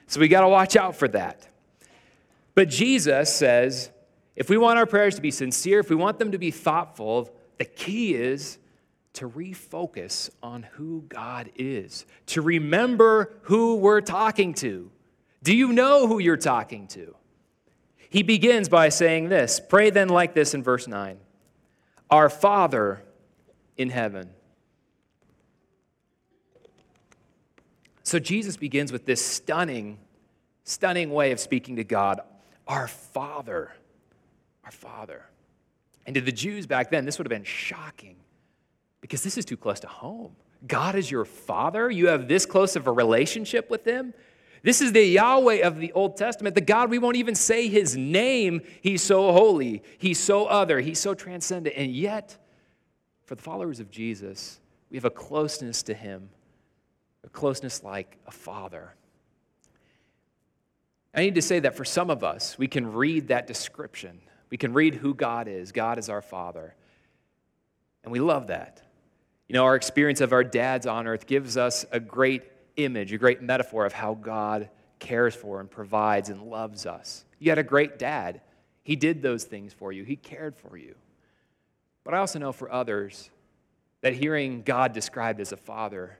So 0.06 0.20
we 0.20 0.28
got 0.28 0.42
to 0.42 0.48
watch 0.48 0.76
out 0.76 0.96
for 0.96 1.08
that. 1.08 1.48
But 2.54 2.68
Jesus 2.68 3.34
says 3.34 3.90
if 4.36 4.50
we 4.50 4.56
want 4.56 4.78
our 4.78 4.86
prayers 4.86 5.14
to 5.16 5.20
be 5.20 5.30
sincere, 5.30 5.80
if 5.80 5.90
we 5.90 5.96
want 5.96 6.18
them 6.18 6.32
to 6.32 6.38
be 6.38 6.50
thoughtful, 6.50 7.30
the 7.58 7.64
key 7.64 8.14
is 8.14 8.58
to 9.14 9.28
refocus 9.28 10.28
on 10.42 10.64
who 10.72 11.04
God 11.08 11.50
is, 11.56 12.04
to 12.26 12.42
remember 12.42 13.32
who 13.42 13.76
we're 13.76 14.00
talking 14.00 14.54
to. 14.54 14.90
Do 15.42 15.56
you 15.56 15.72
know 15.72 16.06
who 16.06 16.18
you're 16.18 16.36
talking 16.36 16.88
to? 16.88 17.14
He 18.10 18.22
begins 18.22 18.68
by 18.68 18.90
saying 18.90 19.28
this 19.28 19.60
Pray 19.60 19.90
then 19.90 20.08
like 20.08 20.34
this 20.34 20.54
in 20.54 20.62
verse 20.62 20.86
9 20.86 21.18
Our 22.10 22.28
Father 22.28 23.02
in 23.76 23.90
heaven. 23.90 24.30
So 28.02 28.18
Jesus 28.18 28.56
begins 28.56 28.92
with 28.92 29.06
this 29.06 29.24
stunning, 29.24 29.98
stunning 30.64 31.10
way 31.10 31.32
of 31.32 31.40
speaking 31.40 31.76
to 31.76 31.84
God 31.84 32.20
Our 32.66 32.88
Father. 32.88 33.72
Our 34.64 34.72
Father. 34.72 35.24
And 36.06 36.14
to 36.14 36.20
the 36.20 36.32
Jews 36.32 36.66
back 36.66 36.90
then, 36.90 37.04
this 37.04 37.18
would 37.18 37.26
have 37.26 37.30
been 37.30 37.44
shocking 37.44 38.16
because 39.04 39.22
this 39.22 39.36
is 39.36 39.44
too 39.44 39.58
close 39.58 39.80
to 39.80 39.86
home. 39.86 40.34
God 40.66 40.94
is 40.94 41.10
your 41.10 41.26
Father. 41.26 41.90
You 41.90 42.08
have 42.08 42.26
this 42.26 42.46
close 42.46 42.74
of 42.74 42.86
a 42.86 42.90
relationship 42.90 43.68
with 43.68 43.84
Him. 43.84 44.14
This 44.62 44.80
is 44.80 44.92
the 44.92 45.04
Yahweh 45.04 45.56
of 45.56 45.76
the 45.78 45.92
Old 45.92 46.16
Testament, 46.16 46.54
the 46.54 46.62
God 46.62 46.88
we 46.88 46.98
won't 46.98 47.16
even 47.16 47.34
say 47.34 47.68
his 47.68 47.98
name. 47.98 48.62
He's 48.80 49.02
so 49.02 49.30
holy, 49.30 49.82
he's 49.98 50.18
so 50.18 50.46
other, 50.46 50.80
he's 50.80 50.98
so 50.98 51.12
transcendent. 51.12 51.76
And 51.76 51.94
yet, 51.94 52.38
for 53.26 53.34
the 53.34 53.42
followers 53.42 53.78
of 53.78 53.90
Jesus, 53.90 54.58
we 54.88 54.96
have 54.96 55.04
a 55.04 55.10
closeness 55.10 55.82
to 55.82 55.92
him, 55.92 56.30
a 57.24 57.28
closeness 57.28 57.84
like 57.84 58.16
a 58.26 58.30
father. 58.30 58.94
I 61.14 61.20
need 61.20 61.34
to 61.34 61.42
say 61.42 61.60
that 61.60 61.76
for 61.76 61.84
some 61.84 62.08
of 62.08 62.24
us, 62.24 62.56
we 62.56 62.68
can 62.68 62.90
read 62.90 63.28
that 63.28 63.46
description. 63.46 64.18
We 64.48 64.56
can 64.56 64.72
read 64.72 64.94
who 64.94 65.12
God 65.12 65.46
is. 65.46 65.72
God 65.72 65.98
is 65.98 66.08
our 66.08 66.22
Father. 66.22 66.74
And 68.02 68.10
we 68.10 68.20
love 68.20 68.46
that. 68.46 68.80
You 69.48 69.54
know, 69.54 69.64
our 69.64 69.76
experience 69.76 70.20
of 70.20 70.32
our 70.32 70.44
dads 70.44 70.86
on 70.86 71.06
earth 71.06 71.26
gives 71.26 71.56
us 71.56 71.84
a 71.92 72.00
great 72.00 72.42
image, 72.76 73.12
a 73.12 73.18
great 73.18 73.42
metaphor 73.42 73.84
of 73.84 73.92
how 73.92 74.14
God 74.14 74.70
cares 74.98 75.34
for 75.34 75.60
and 75.60 75.70
provides 75.70 76.30
and 76.30 76.42
loves 76.42 76.86
us. 76.86 77.24
You 77.38 77.50
had 77.50 77.58
a 77.58 77.64
great 77.64 77.98
dad. 77.98 78.40
He 78.82 78.96
did 78.96 79.22
those 79.22 79.44
things 79.44 79.72
for 79.72 79.92
you, 79.92 80.04
He 80.04 80.16
cared 80.16 80.56
for 80.56 80.76
you. 80.76 80.94
But 82.04 82.14
I 82.14 82.18
also 82.18 82.38
know 82.38 82.52
for 82.52 82.70
others 82.70 83.30
that 84.02 84.12
hearing 84.14 84.62
God 84.62 84.92
described 84.92 85.40
as 85.40 85.52
a 85.52 85.56
father 85.56 86.18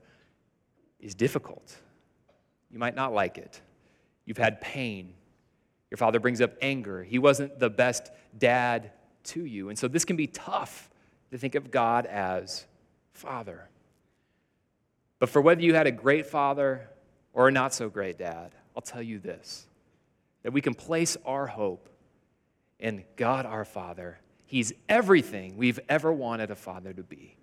is 0.99 1.15
difficult. 1.15 1.77
You 2.71 2.79
might 2.79 2.95
not 2.95 3.13
like 3.13 3.37
it. 3.37 3.61
You've 4.25 4.39
had 4.39 4.61
pain. 4.63 5.13
Your 5.91 5.99
father 5.99 6.19
brings 6.19 6.41
up 6.41 6.55
anger. 6.63 7.05
He 7.05 7.19
wasn't 7.19 7.59
the 7.59 7.69
best 7.69 8.11
dad 8.37 8.91
to 9.25 9.45
you. 9.45 9.69
And 9.69 9.79
so 9.79 9.87
this 9.87 10.05
can 10.05 10.17
be 10.17 10.27
tough 10.27 10.89
to 11.31 11.37
think 11.37 11.55
of 11.55 11.71
God 11.71 12.07
as 12.07 12.67
father. 13.15 13.69
But 15.19 15.31
for 15.31 15.41
whether 15.41 15.63
you 15.63 15.75
had 15.75 15.87
a 15.87 15.93
great 15.93 16.27
father 16.27 16.89
or 17.33 17.49
a 17.49 17.53
not 17.53 17.73
so 17.73 17.89
great 17.89 18.19
dad, 18.19 18.53
I'll 18.77 18.83
tell 18.83 19.03
you 19.03 19.19
this 19.19 19.67
that 20.43 20.53
we 20.53 20.61
can 20.61 20.75
place 20.75 21.17
our 21.25 21.47
hope 21.47 21.89
in 22.79 23.03
God 23.17 23.47
our 23.47 23.65
Father. 23.65 24.19
He's 24.45 24.75
everything 24.91 25.57
we've 25.57 25.81
ever 25.89 26.13
wanted 26.13 26.51
a 26.51 26.55
father 26.55 26.93
to 26.93 27.03
be. 27.03 27.37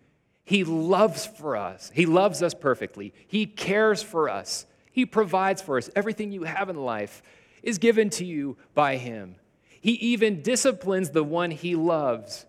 He 0.44 0.64
loves 0.64 1.26
for 1.26 1.58
us. 1.58 1.92
He 1.94 2.06
loves 2.06 2.44
us 2.44 2.54
perfectly. 2.54 3.14
He 3.28 3.48
cares 3.48 4.04
for 4.04 4.30
us. 4.30 4.68
He 4.92 5.08
provides 5.08 5.62
for 5.62 5.78
us. 5.78 5.90
Everything 5.96 6.32
you 6.32 6.44
have 6.44 6.70
in 6.70 6.76
life 6.76 7.24
is 7.64 7.80
given 7.80 8.12
to 8.12 8.26
you 8.26 8.58
by 8.76 8.98
him. 8.98 9.36
He 9.80 9.94
even 9.94 10.44
disciplines 10.44 11.10
the 11.10 11.24
one 11.24 11.50
he 11.50 11.76
loves 11.76 12.46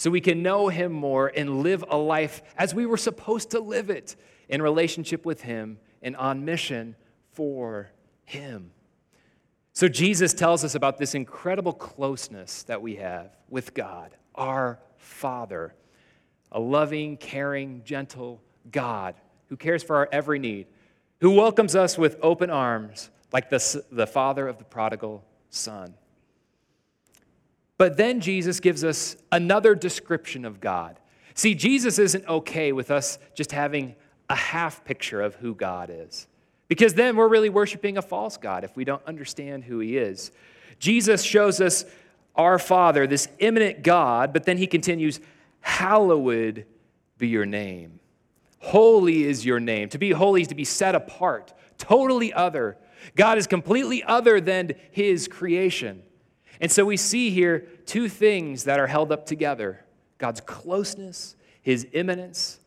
so 0.00 0.08
we 0.08 0.22
can 0.22 0.42
know 0.42 0.68
him 0.68 0.92
more 0.92 1.30
and 1.36 1.62
live 1.62 1.84
a 1.90 1.96
life 1.98 2.40
as 2.56 2.74
we 2.74 2.86
were 2.86 2.96
supposed 2.96 3.50
to 3.50 3.60
live 3.60 3.90
it 3.90 4.16
in 4.48 4.62
relationship 4.62 5.26
with 5.26 5.42
Him 5.42 5.78
and 6.00 6.16
on 6.16 6.46
mission 6.46 6.96
for 7.32 7.90
Him. 8.24 8.70
So 9.74 9.88
Jesus 9.88 10.32
tells 10.32 10.64
us 10.64 10.74
about 10.74 10.96
this 10.96 11.14
incredible 11.14 11.74
closeness 11.74 12.62
that 12.62 12.80
we 12.80 12.96
have 12.96 13.36
with 13.50 13.74
God, 13.74 14.16
our 14.34 14.78
Father, 14.96 15.74
a 16.50 16.58
loving, 16.58 17.18
caring, 17.18 17.82
gentle 17.84 18.40
God 18.72 19.16
who 19.50 19.58
cares 19.58 19.82
for 19.82 19.96
our 19.96 20.08
every 20.10 20.38
need, 20.38 20.66
who 21.20 21.32
welcomes 21.32 21.76
us 21.76 21.98
with 21.98 22.16
open 22.22 22.48
arms 22.48 23.10
like 23.34 23.50
the, 23.50 23.84
the 23.92 24.06
father 24.06 24.48
of 24.48 24.56
the 24.56 24.64
prodigal 24.64 25.22
son. 25.50 25.92
But 27.80 27.96
then 27.96 28.20
Jesus 28.20 28.60
gives 28.60 28.84
us 28.84 29.16
another 29.32 29.74
description 29.74 30.44
of 30.44 30.60
God. 30.60 31.00
See, 31.32 31.54
Jesus 31.54 31.98
isn't 31.98 32.28
okay 32.28 32.72
with 32.72 32.90
us 32.90 33.18
just 33.32 33.52
having 33.52 33.96
a 34.28 34.34
half 34.34 34.84
picture 34.84 35.22
of 35.22 35.36
who 35.36 35.54
God 35.54 35.88
is. 35.90 36.26
Because 36.68 36.92
then 36.92 37.16
we're 37.16 37.26
really 37.26 37.48
worshiping 37.48 37.96
a 37.96 38.02
false 38.02 38.36
God 38.36 38.64
if 38.64 38.76
we 38.76 38.84
don't 38.84 39.02
understand 39.06 39.64
who 39.64 39.78
He 39.78 39.96
is. 39.96 40.30
Jesus 40.78 41.22
shows 41.22 41.58
us 41.58 41.86
our 42.36 42.58
Father, 42.58 43.06
this 43.06 43.28
immanent 43.38 43.82
God, 43.82 44.34
but 44.34 44.44
then 44.44 44.58
He 44.58 44.66
continues, 44.66 45.18
Hallowed 45.60 46.66
be 47.16 47.28
your 47.28 47.46
name. 47.46 47.98
Holy 48.58 49.24
is 49.24 49.46
your 49.46 49.58
name. 49.58 49.88
To 49.88 49.96
be 49.96 50.10
holy 50.10 50.42
is 50.42 50.48
to 50.48 50.54
be 50.54 50.66
set 50.66 50.94
apart, 50.94 51.54
totally 51.78 52.30
other. 52.30 52.76
God 53.16 53.38
is 53.38 53.46
completely 53.46 54.04
other 54.04 54.38
than 54.38 54.74
His 54.90 55.28
creation. 55.28 56.02
And 56.60 56.70
so 56.70 56.84
we 56.84 56.96
see 56.96 57.30
here 57.30 57.66
two 57.86 58.08
things 58.08 58.64
that 58.64 58.78
are 58.78 58.86
held 58.86 59.12
up 59.12 59.26
together 59.26 59.84
God's 60.18 60.42
closeness, 60.42 61.34
His 61.62 61.86
immanence, 61.92 62.60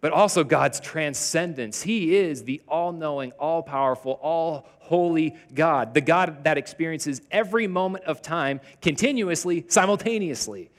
but 0.00 0.12
also 0.12 0.44
God's 0.44 0.80
transcendence. 0.80 1.82
He 1.82 2.16
is 2.16 2.44
the 2.44 2.62
all 2.68 2.92
knowing, 2.92 3.32
all 3.32 3.62
powerful, 3.62 4.12
all 4.22 4.66
holy 4.78 5.36
God, 5.54 5.94
the 5.94 6.00
God 6.00 6.44
that 6.44 6.56
experiences 6.56 7.20
every 7.30 7.66
moment 7.66 8.04
of 8.04 8.22
time 8.22 8.60
continuously, 8.80 9.64
simultaneously, 9.68 10.70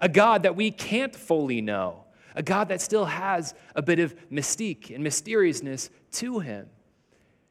a 0.00 0.08
God 0.08 0.42
that 0.42 0.56
we 0.56 0.70
can't 0.70 1.14
fully 1.14 1.60
know, 1.60 2.04
a 2.34 2.42
God 2.42 2.68
that 2.68 2.80
still 2.80 3.04
has 3.04 3.54
a 3.74 3.82
bit 3.82 4.00
of 4.00 4.14
mystique 4.30 4.92
and 4.92 5.04
mysteriousness 5.04 5.90
to 6.12 6.40
him. 6.40 6.68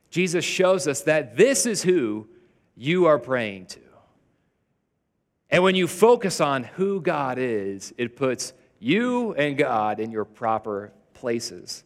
Jesus 0.09 0.43
shows 0.45 0.87
us 0.87 1.01
that 1.01 1.37
this 1.37 1.65
is 1.65 1.81
who 1.83 2.27
you 2.75 3.05
are 3.05 3.17
praying 3.17 3.67
to. 3.67 3.79
And 5.53 5.61
when 5.61 5.75
you 5.75 5.87
focus 5.87 6.41
on 6.41 6.63
who 6.63 6.99
God 6.99 7.37
is, 7.37 7.93
it 7.99 8.15
puts 8.15 8.53
you 8.79 9.35
and 9.35 9.55
God 9.55 9.99
in 9.99 10.09
your 10.09 10.25
proper 10.25 10.91
places. 11.13 11.83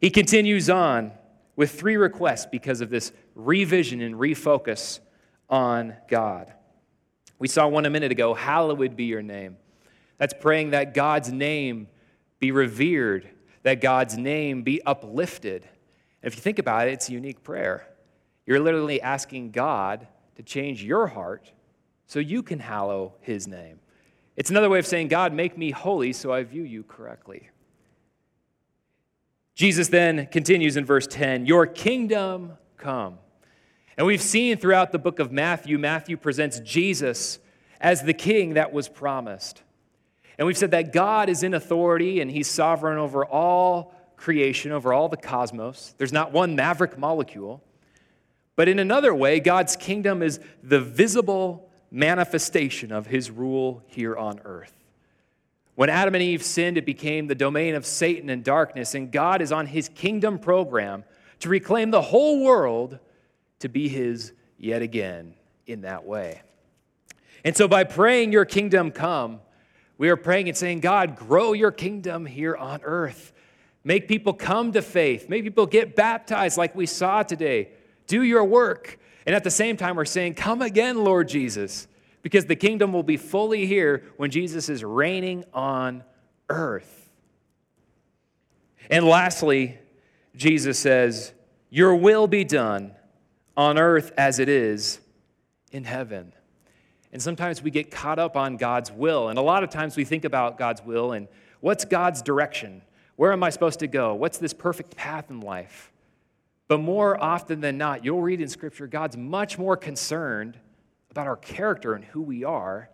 He 0.00 0.08
continues 0.08 0.70
on 0.70 1.12
with 1.54 1.78
three 1.78 1.96
requests 1.96 2.46
because 2.46 2.80
of 2.80 2.88
this 2.88 3.12
revision 3.34 4.00
and 4.00 4.14
refocus 4.14 5.00
on 5.50 5.94
God. 6.08 6.50
We 7.38 7.46
saw 7.46 7.68
one 7.68 7.84
a 7.84 7.90
minute 7.90 8.10
ago 8.10 8.32
Hallowed 8.32 8.96
be 8.96 9.04
your 9.04 9.20
name. 9.20 9.58
That's 10.16 10.32
praying 10.32 10.70
that 10.70 10.94
God's 10.94 11.30
name 11.30 11.88
be 12.38 12.52
revered, 12.52 13.28
that 13.64 13.82
God's 13.82 14.16
name 14.16 14.62
be 14.62 14.82
uplifted. 14.86 15.68
And 16.22 16.32
if 16.32 16.36
you 16.36 16.40
think 16.40 16.58
about 16.58 16.88
it, 16.88 16.92
it's 16.92 17.10
a 17.10 17.12
unique 17.12 17.42
prayer. 17.42 17.86
You're 18.46 18.60
literally 18.60 19.02
asking 19.02 19.50
God 19.50 20.08
to 20.36 20.42
change 20.42 20.82
your 20.82 21.08
heart 21.08 21.52
so 22.12 22.18
you 22.18 22.42
can 22.42 22.58
hallow 22.58 23.14
his 23.22 23.48
name. 23.48 23.80
It's 24.36 24.50
another 24.50 24.68
way 24.68 24.78
of 24.78 24.86
saying, 24.86 25.08
God, 25.08 25.32
make 25.32 25.56
me 25.56 25.70
holy 25.70 26.12
so 26.12 26.30
I 26.30 26.42
view 26.42 26.62
you 26.62 26.82
correctly. 26.82 27.48
Jesus 29.54 29.88
then 29.88 30.26
continues 30.26 30.76
in 30.76 30.84
verse 30.84 31.06
10 31.06 31.46
Your 31.46 31.66
kingdom 31.66 32.52
come. 32.76 33.18
And 33.96 34.06
we've 34.06 34.20
seen 34.20 34.58
throughout 34.58 34.92
the 34.92 34.98
book 34.98 35.20
of 35.20 35.32
Matthew, 35.32 35.78
Matthew 35.78 36.18
presents 36.18 36.60
Jesus 36.60 37.38
as 37.80 38.02
the 38.02 38.12
king 38.12 38.54
that 38.54 38.74
was 38.74 38.90
promised. 38.90 39.62
And 40.36 40.46
we've 40.46 40.58
said 40.58 40.72
that 40.72 40.92
God 40.92 41.30
is 41.30 41.42
in 41.42 41.54
authority 41.54 42.20
and 42.20 42.30
he's 42.30 42.46
sovereign 42.46 42.98
over 42.98 43.24
all 43.24 43.94
creation, 44.16 44.70
over 44.70 44.92
all 44.92 45.08
the 45.08 45.16
cosmos. 45.16 45.94
There's 45.96 46.12
not 46.12 46.30
one 46.30 46.56
maverick 46.56 46.98
molecule. 46.98 47.64
But 48.54 48.68
in 48.68 48.78
another 48.78 49.14
way, 49.14 49.40
God's 49.40 49.76
kingdom 49.76 50.22
is 50.22 50.40
the 50.62 50.78
visible 50.78 51.70
manifestation 51.92 52.90
of 52.90 53.06
his 53.06 53.30
rule 53.30 53.82
here 53.86 54.16
on 54.16 54.40
earth. 54.44 54.72
When 55.74 55.90
Adam 55.90 56.14
and 56.14 56.22
Eve 56.22 56.42
sinned, 56.42 56.78
it 56.78 56.86
became 56.86 57.26
the 57.26 57.34
domain 57.34 57.74
of 57.74 57.86
Satan 57.86 58.30
and 58.30 58.42
darkness, 58.42 58.94
and 58.94 59.12
God 59.12 59.40
is 59.42 59.52
on 59.52 59.66
his 59.66 59.88
kingdom 59.88 60.38
program 60.38 61.04
to 61.40 61.48
reclaim 61.48 61.90
the 61.90 62.02
whole 62.02 62.42
world 62.42 62.98
to 63.60 63.68
be 63.68 63.88
his 63.88 64.32
yet 64.58 64.82
again 64.82 65.34
in 65.66 65.82
that 65.82 66.04
way. 66.04 66.42
And 67.44 67.56
so, 67.56 67.68
by 67.68 67.84
praying, 67.84 68.32
Your 68.32 68.44
kingdom 68.44 68.90
come, 68.90 69.40
we 69.98 70.08
are 70.08 70.16
praying 70.16 70.48
and 70.48 70.56
saying, 70.56 70.80
God, 70.80 71.16
grow 71.16 71.52
your 71.52 71.70
kingdom 71.70 72.26
here 72.26 72.56
on 72.56 72.80
earth. 72.82 73.32
Make 73.84 74.08
people 74.08 74.32
come 74.32 74.72
to 74.72 74.82
faith. 74.82 75.28
Make 75.28 75.44
people 75.44 75.66
get 75.66 75.96
baptized 75.96 76.56
like 76.56 76.74
we 76.74 76.86
saw 76.86 77.22
today. 77.22 77.70
Do 78.06 78.22
your 78.22 78.44
work. 78.44 78.98
And 79.26 79.34
at 79.34 79.44
the 79.44 79.50
same 79.50 79.76
time, 79.76 79.96
we're 79.96 80.04
saying, 80.04 80.34
Come 80.34 80.62
again, 80.62 81.04
Lord 81.04 81.28
Jesus, 81.28 81.86
because 82.22 82.46
the 82.46 82.56
kingdom 82.56 82.92
will 82.92 83.02
be 83.02 83.16
fully 83.16 83.66
here 83.66 84.04
when 84.16 84.30
Jesus 84.30 84.68
is 84.68 84.82
reigning 84.84 85.44
on 85.52 86.04
earth. 86.48 87.10
And 88.90 89.04
lastly, 89.06 89.78
Jesus 90.34 90.78
says, 90.78 91.32
Your 91.70 91.94
will 91.94 92.26
be 92.26 92.44
done 92.44 92.92
on 93.56 93.78
earth 93.78 94.12
as 94.16 94.38
it 94.38 94.48
is 94.48 95.00
in 95.70 95.84
heaven. 95.84 96.32
And 97.12 97.20
sometimes 97.20 97.62
we 97.62 97.70
get 97.70 97.90
caught 97.90 98.18
up 98.18 98.36
on 98.36 98.56
God's 98.56 98.90
will. 98.90 99.28
And 99.28 99.38
a 99.38 99.42
lot 99.42 99.62
of 99.62 99.70
times 99.70 99.96
we 99.96 100.04
think 100.04 100.24
about 100.24 100.58
God's 100.58 100.82
will 100.82 101.12
and 101.12 101.28
what's 101.60 101.84
God's 101.84 102.22
direction? 102.22 102.82
Where 103.16 103.32
am 103.32 103.42
I 103.42 103.50
supposed 103.50 103.80
to 103.80 103.86
go? 103.86 104.14
What's 104.14 104.38
this 104.38 104.54
perfect 104.54 104.96
path 104.96 105.30
in 105.30 105.40
life? 105.40 105.91
But 106.72 106.80
more 106.80 107.22
often 107.22 107.60
than 107.60 107.76
not, 107.76 108.02
you'll 108.02 108.22
read 108.22 108.40
in 108.40 108.48
Scripture, 108.48 108.86
God's 108.86 109.14
much 109.14 109.58
more 109.58 109.76
concerned 109.76 110.56
about 111.10 111.26
our 111.26 111.36
character 111.36 111.92
and 111.92 112.02
who 112.02 112.22
we 112.22 112.44
are 112.44 112.88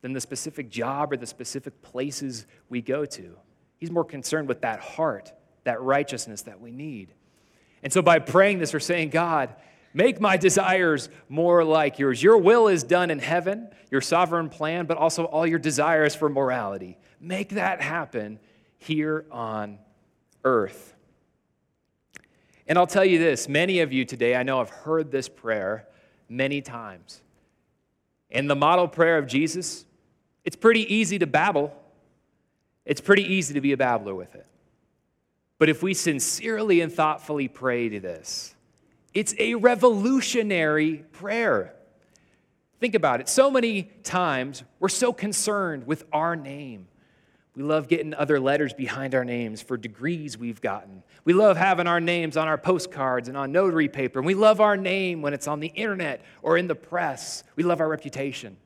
than 0.00 0.14
the 0.14 0.20
specific 0.22 0.70
job 0.70 1.12
or 1.12 1.18
the 1.18 1.26
specific 1.26 1.82
places 1.82 2.46
we 2.70 2.80
go 2.80 3.04
to. 3.04 3.36
He's 3.76 3.90
more 3.90 4.06
concerned 4.06 4.48
with 4.48 4.62
that 4.62 4.80
heart, 4.80 5.34
that 5.64 5.82
righteousness 5.82 6.40
that 6.40 6.58
we 6.58 6.70
need. 6.70 7.12
And 7.82 7.92
so 7.92 8.00
by 8.00 8.18
praying 8.18 8.60
this, 8.60 8.72
we're 8.72 8.80
saying, 8.80 9.10
God, 9.10 9.54
Make 9.92 10.22
my 10.22 10.38
desires 10.38 11.10
more 11.28 11.64
like 11.64 11.98
yours. 11.98 12.22
Your 12.22 12.38
will 12.38 12.68
is 12.68 12.82
done 12.82 13.10
in 13.10 13.18
heaven, 13.18 13.68
your 13.90 14.02
sovereign 14.02 14.48
plan, 14.48 14.86
but 14.86 14.96
also 14.96 15.24
all 15.24 15.46
your 15.46 15.58
desires 15.58 16.14
for 16.14 16.28
morality. 16.28 16.98
Make 17.20 17.50
that 17.50 17.80
happen 17.80 18.38
here 18.78 19.26
on 19.30 19.78
earth. 20.44 20.94
And 22.68 22.76
I'll 22.76 22.86
tell 22.86 23.04
you 23.04 23.18
this 23.18 23.48
many 23.48 23.80
of 23.80 23.92
you 23.92 24.04
today, 24.04 24.36
I 24.36 24.42
know, 24.42 24.58
have 24.58 24.70
heard 24.70 25.10
this 25.10 25.28
prayer 25.28 25.88
many 26.28 26.60
times. 26.60 27.22
And 28.30 28.48
the 28.48 28.54
model 28.54 28.86
prayer 28.86 29.16
of 29.16 29.26
Jesus, 29.26 29.86
it's 30.44 30.56
pretty 30.56 30.94
easy 30.94 31.18
to 31.18 31.26
babble. 31.26 31.74
It's 32.84 33.00
pretty 33.00 33.24
easy 33.24 33.54
to 33.54 33.60
be 33.60 33.72
a 33.72 33.76
babbler 33.76 34.14
with 34.14 34.34
it. 34.34 34.46
But 35.58 35.68
if 35.68 35.82
we 35.82 35.94
sincerely 35.94 36.82
and 36.82 36.92
thoughtfully 36.92 37.48
pray 37.48 37.88
to 37.88 38.00
this, 38.00 38.54
it's 39.14 39.34
a 39.38 39.54
revolutionary 39.54 41.04
prayer. 41.12 41.74
Think 42.80 42.94
about 42.94 43.20
it. 43.20 43.28
So 43.28 43.50
many 43.50 43.84
times 44.04 44.62
we're 44.78 44.88
so 44.88 45.12
concerned 45.12 45.86
with 45.86 46.04
our 46.12 46.36
name. 46.36 46.86
We 47.58 47.64
love 47.64 47.88
getting 47.88 48.14
other 48.14 48.38
letters 48.38 48.72
behind 48.72 49.16
our 49.16 49.24
names 49.24 49.60
for 49.60 49.76
degrees 49.76 50.38
we've 50.38 50.60
gotten. 50.60 51.02
We 51.24 51.32
love 51.32 51.56
having 51.56 51.88
our 51.88 51.98
names 51.98 52.36
on 52.36 52.46
our 52.46 52.56
postcards 52.56 53.26
and 53.26 53.36
on 53.36 53.50
notary 53.50 53.88
paper. 53.88 54.20
And 54.20 54.26
we 54.26 54.34
love 54.34 54.60
our 54.60 54.76
name 54.76 55.22
when 55.22 55.34
it's 55.34 55.48
on 55.48 55.58
the 55.58 55.66
internet 55.66 56.24
or 56.40 56.56
in 56.56 56.68
the 56.68 56.76
press. 56.76 57.42
We 57.56 57.64
love 57.64 57.80
our 57.80 57.88
reputation. 57.88 58.58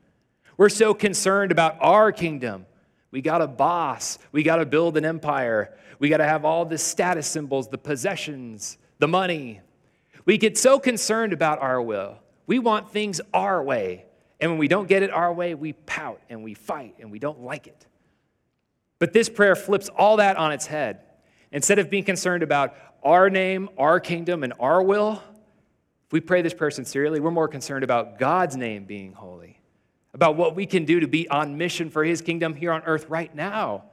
We're 0.58 0.68
so 0.68 0.92
concerned 0.92 1.52
about 1.52 1.78
our 1.80 2.12
kingdom. 2.12 2.66
We 3.10 3.22
got 3.22 3.40
a 3.40 3.46
boss. 3.46 4.18
We 4.30 4.42
got 4.42 4.56
to 4.56 4.66
build 4.66 4.98
an 4.98 5.06
empire. 5.06 5.74
We 5.98 6.10
got 6.10 6.18
to 6.18 6.26
have 6.26 6.44
all 6.44 6.66
the 6.66 6.76
status 6.76 7.26
symbols, 7.26 7.68
the 7.68 7.78
possessions, 7.78 8.76
the 8.98 9.08
money, 9.08 9.62
we 10.26 10.36
get 10.36 10.58
so 10.58 10.78
concerned 10.78 11.32
about 11.32 11.60
our 11.60 11.80
will. 11.80 12.18
We 12.46 12.58
want 12.58 12.90
things 12.90 13.22
our 13.32 13.62
way. 13.62 14.04
And 14.38 14.50
when 14.50 14.58
we 14.58 14.68
don't 14.68 14.86
get 14.86 15.02
it 15.02 15.10
our 15.10 15.32
way, 15.32 15.54
we 15.54 15.72
pout 15.72 16.20
and 16.28 16.44
we 16.44 16.52
fight 16.52 16.96
and 17.00 17.10
we 17.10 17.18
don't 17.18 17.40
like 17.40 17.66
it. 17.66 17.86
But 19.02 19.12
this 19.12 19.28
prayer 19.28 19.56
flips 19.56 19.88
all 19.88 20.18
that 20.18 20.36
on 20.36 20.52
its 20.52 20.64
head. 20.64 21.00
Instead 21.50 21.80
of 21.80 21.90
being 21.90 22.04
concerned 22.04 22.44
about 22.44 22.76
our 23.02 23.28
name, 23.28 23.68
our 23.76 23.98
kingdom, 23.98 24.44
and 24.44 24.52
our 24.60 24.80
will, 24.80 25.20
if 26.06 26.12
we 26.12 26.20
pray 26.20 26.40
this 26.40 26.54
prayer 26.54 26.70
sincerely, 26.70 27.18
we're 27.18 27.32
more 27.32 27.48
concerned 27.48 27.82
about 27.82 28.20
God's 28.20 28.56
name 28.56 28.84
being 28.84 29.12
holy, 29.12 29.60
about 30.14 30.36
what 30.36 30.54
we 30.54 30.66
can 30.66 30.84
do 30.84 31.00
to 31.00 31.08
be 31.08 31.28
on 31.28 31.58
mission 31.58 31.90
for 31.90 32.04
His 32.04 32.22
kingdom 32.22 32.54
here 32.54 32.70
on 32.70 32.82
earth 32.84 33.06
right 33.08 33.34
now, 33.34 33.86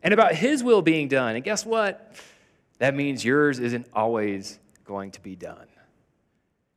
and 0.00 0.14
about 0.14 0.32
His 0.32 0.62
will 0.62 0.80
being 0.80 1.08
done. 1.08 1.34
And 1.34 1.42
guess 1.42 1.66
what? 1.66 2.14
That 2.78 2.94
means 2.94 3.24
yours 3.24 3.58
isn't 3.58 3.88
always 3.92 4.60
going 4.84 5.10
to 5.10 5.20
be 5.20 5.34
done. 5.34 5.66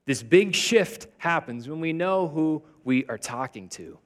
This 0.07 0.23
big 0.23 0.55
shift 0.55 1.05
happens 1.19 1.69
when 1.69 1.81
we 1.81 1.93
know 1.93 2.29
who 2.29 2.63
we 2.83 3.05
are 3.05 3.19
talking 3.19 3.69
to. 3.69 3.99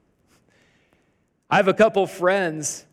I 1.48 1.56
have 1.56 1.68
a 1.68 1.72
couple 1.72 2.06
friends 2.06 2.84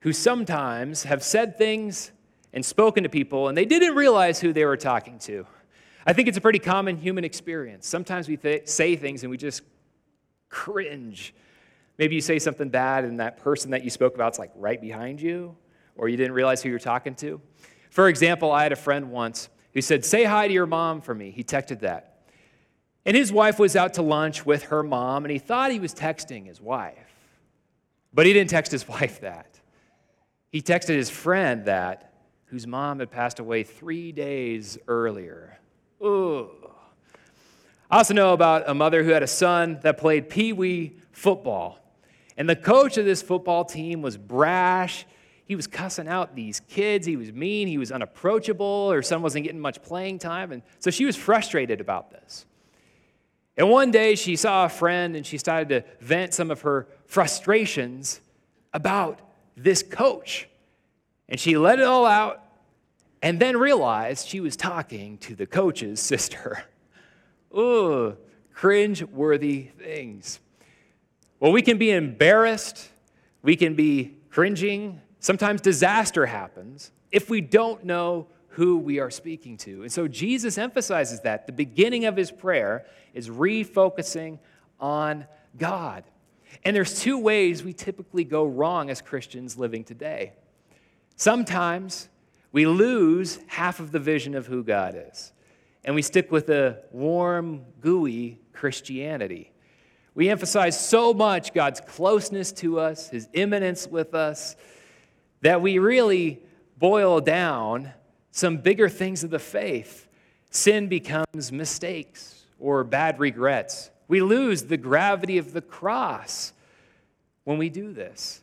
who 0.00 0.12
sometimes 0.12 1.04
have 1.04 1.22
said 1.22 1.58
things 1.58 2.12
and 2.52 2.64
spoken 2.64 3.02
to 3.02 3.08
people, 3.08 3.48
and 3.48 3.56
they 3.56 3.64
didn't 3.64 3.94
realize 3.94 4.40
who 4.40 4.52
they 4.52 4.64
were 4.64 4.76
talking 4.76 5.18
to. 5.20 5.46
I 6.06 6.12
think 6.12 6.28
it's 6.28 6.38
a 6.38 6.40
pretty 6.40 6.58
common 6.58 6.96
human 6.96 7.24
experience. 7.24 7.86
Sometimes 7.86 8.28
we 8.28 8.36
th- 8.36 8.66
say 8.66 8.96
things 8.96 9.22
and 9.22 9.30
we 9.30 9.36
just 9.36 9.62
cringe. 10.48 11.34
Maybe 11.98 12.14
you 12.14 12.20
say 12.20 12.38
something 12.38 12.68
bad, 12.68 13.04
and 13.04 13.20
that 13.20 13.38
person 13.38 13.72
that 13.72 13.84
you 13.84 13.90
spoke 13.90 14.14
about 14.14 14.34
is 14.34 14.38
like 14.38 14.52
right 14.54 14.80
behind 14.80 15.20
you, 15.20 15.56
or 15.96 16.08
you 16.08 16.16
didn't 16.16 16.32
realize 16.32 16.62
who 16.62 16.70
you're 16.70 16.78
talking 16.78 17.14
to. 17.16 17.40
For 17.90 18.08
example, 18.08 18.52
I 18.52 18.62
had 18.62 18.72
a 18.72 18.76
friend 18.76 19.10
once 19.10 19.48
who 19.74 19.82
said, 19.82 20.04
Say 20.04 20.24
hi 20.24 20.46
to 20.46 20.54
your 20.54 20.66
mom 20.66 21.00
for 21.00 21.14
me. 21.14 21.30
He 21.30 21.44
texted 21.44 21.80
that. 21.80 22.22
And 23.04 23.16
his 23.16 23.32
wife 23.32 23.58
was 23.58 23.74
out 23.74 23.94
to 23.94 24.02
lunch 24.02 24.46
with 24.46 24.64
her 24.64 24.82
mom, 24.82 25.24
and 25.24 25.32
he 25.32 25.38
thought 25.38 25.72
he 25.72 25.80
was 25.80 25.94
texting 25.94 26.46
his 26.46 26.60
wife. 26.60 26.96
But 28.12 28.26
he 28.26 28.32
didn't 28.32 28.50
text 28.50 28.72
his 28.72 28.86
wife 28.88 29.20
that. 29.20 29.57
He 30.50 30.62
texted 30.62 30.96
his 30.96 31.10
friend 31.10 31.64
that, 31.66 32.12
whose 32.46 32.66
mom 32.66 33.00
had 33.00 33.10
passed 33.10 33.38
away 33.38 33.62
three 33.62 34.12
days 34.12 34.78
earlier. 34.88 35.58
Ooh. 36.02 36.50
I 37.90 37.98
also 37.98 38.14
know 38.14 38.32
about 38.32 38.68
a 38.68 38.74
mother 38.74 39.02
who 39.02 39.10
had 39.10 39.22
a 39.22 39.26
son 39.26 39.78
that 39.82 39.98
played 39.98 40.28
pee 40.28 40.52
wee 40.52 40.96
football. 41.12 41.78
And 42.36 42.48
the 42.48 42.56
coach 42.56 42.98
of 42.98 43.04
this 43.04 43.22
football 43.22 43.64
team 43.64 44.02
was 44.02 44.16
brash 44.16 45.04
he 45.48 45.56
was 45.56 45.66
cussing 45.66 46.06
out 46.06 46.36
these 46.36 46.60
kids. 46.60 47.06
He 47.06 47.16
was 47.16 47.32
mean. 47.32 47.68
He 47.68 47.78
was 47.78 47.90
unapproachable, 47.90 48.66
or 48.66 49.00
son 49.00 49.22
wasn't 49.22 49.46
getting 49.46 49.60
much 49.60 49.82
playing 49.82 50.18
time. 50.18 50.52
And 50.52 50.62
so 50.78 50.90
she 50.90 51.06
was 51.06 51.16
frustrated 51.16 51.80
about 51.80 52.10
this. 52.10 52.44
And 53.56 53.70
one 53.70 53.90
day 53.90 54.14
she 54.14 54.36
saw 54.36 54.66
a 54.66 54.68
friend 54.68 55.16
and 55.16 55.26
she 55.26 55.38
started 55.38 55.68
to 55.70 56.04
vent 56.04 56.34
some 56.34 56.50
of 56.50 56.60
her 56.60 56.86
frustrations 57.06 58.20
about 58.74 59.20
this 59.62 59.82
coach. 59.82 60.48
And 61.28 61.38
she 61.38 61.56
let 61.58 61.78
it 61.78 61.84
all 61.84 62.06
out 62.06 62.42
and 63.20 63.40
then 63.40 63.56
realized 63.56 64.28
she 64.28 64.40
was 64.40 64.56
talking 64.56 65.18
to 65.18 65.34
the 65.34 65.46
coach's 65.46 66.00
sister. 66.12 66.64
Ooh, 67.56 68.16
cringe 68.52 69.02
worthy 69.02 69.70
things. 69.78 70.40
Well, 71.40 71.52
we 71.52 71.62
can 71.62 71.78
be 71.78 71.90
embarrassed, 71.90 72.90
we 73.42 73.54
can 73.54 73.74
be 73.74 74.16
cringing, 74.30 75.00
Sometimes 75.20 75.60
disaster 75.60 76.26
happens 76.26 76.92
if 77.10 77.28
we 77.28 77.40
don't 77.40 77.84
know 77.84 78.26
who 78.48 78.78
we 78.78 78.98
are 78.98 79.10
speaking 79.10 79.56
to. 79.58 79.82
And 79.82 79.92
so 79.92 80.08
Jesus 80.08 80.58
emphasizes 80.58 81.20
that. 81.20 81.46
The 81.46 81.52
beginning 81.52 82.04
of 82.04 82.16
his 82.16 82.30
prayer 82.30 82.86
is 83.14 83.28
refocusing 83.28 84.38
on 84.80 85.26
God. 85.56 86.04
And 86.64 86.74
there's 86.74 87.00
two 87.00 87.18
ways 87.18 87.62
we 87.62 87.72
typically 87.72 88.24
go 88.24 88.44
wrong 88.44 88.90
as 88.90 89.00
Christians 89.00 89.56
living 89.58 89.84
today. 89.84 90.32
Sometimes 91.16 92.08
we 92.52 92.66
lose 92.66 93.38
half 93.46 93.80
of 93.80 93.92
the 93.92 93.98
vision 93.98 94.34
of 94.34 94.46
who 94.46 94.62
God 94.62 94.96
is, 95.10 95.32
and 95.84 95.94
we 95.94 96.02
stick 96.02 96.30
with 96.30 96.48
a 96.48 96.78
warm, 96.92 97.64
gooey 97.80 98.38
Christianity. 98.52 99.52
We 100.14 100.28
emphasize 100.28 100.78
so 100.78 101.14
much 101.14 101.54
God's 101.54 101.80
closeness 101.80 102.50
to 102.52 102.80
us, 102.80 103.08
his 103.08 103.28
immanence 103.32 103.86
with 103.86 104.14
us, 104.14 104.56
that 105.42 105.62
we 105.62 105.78
really 105.78 106.40
boil 106.76 107.20
down 107.20 107.92
some 108.30 108.58
bigger 108.58 108.88
things 108.88 109.22
of 109.22 109.30
the 109.30 109.38
faith. 109.38 110.08
Sin 110.50 110.88
becomes 110.88 111.52
mistakes 111.52 112.46
or 112.58 112.84
bad 112.84 113.18
regrets. 113.20 113.90
We 114.08 114.22
lose 114.22 114.64
the 114.64 114.76
gravity 114.76 115.38
of 115.38 115.52
the 115.52 115.60
cross 115.60 116.52
when 117.44 117.58
we 117.58 117.68
do 117.68 117.92
this. 117.92 118.42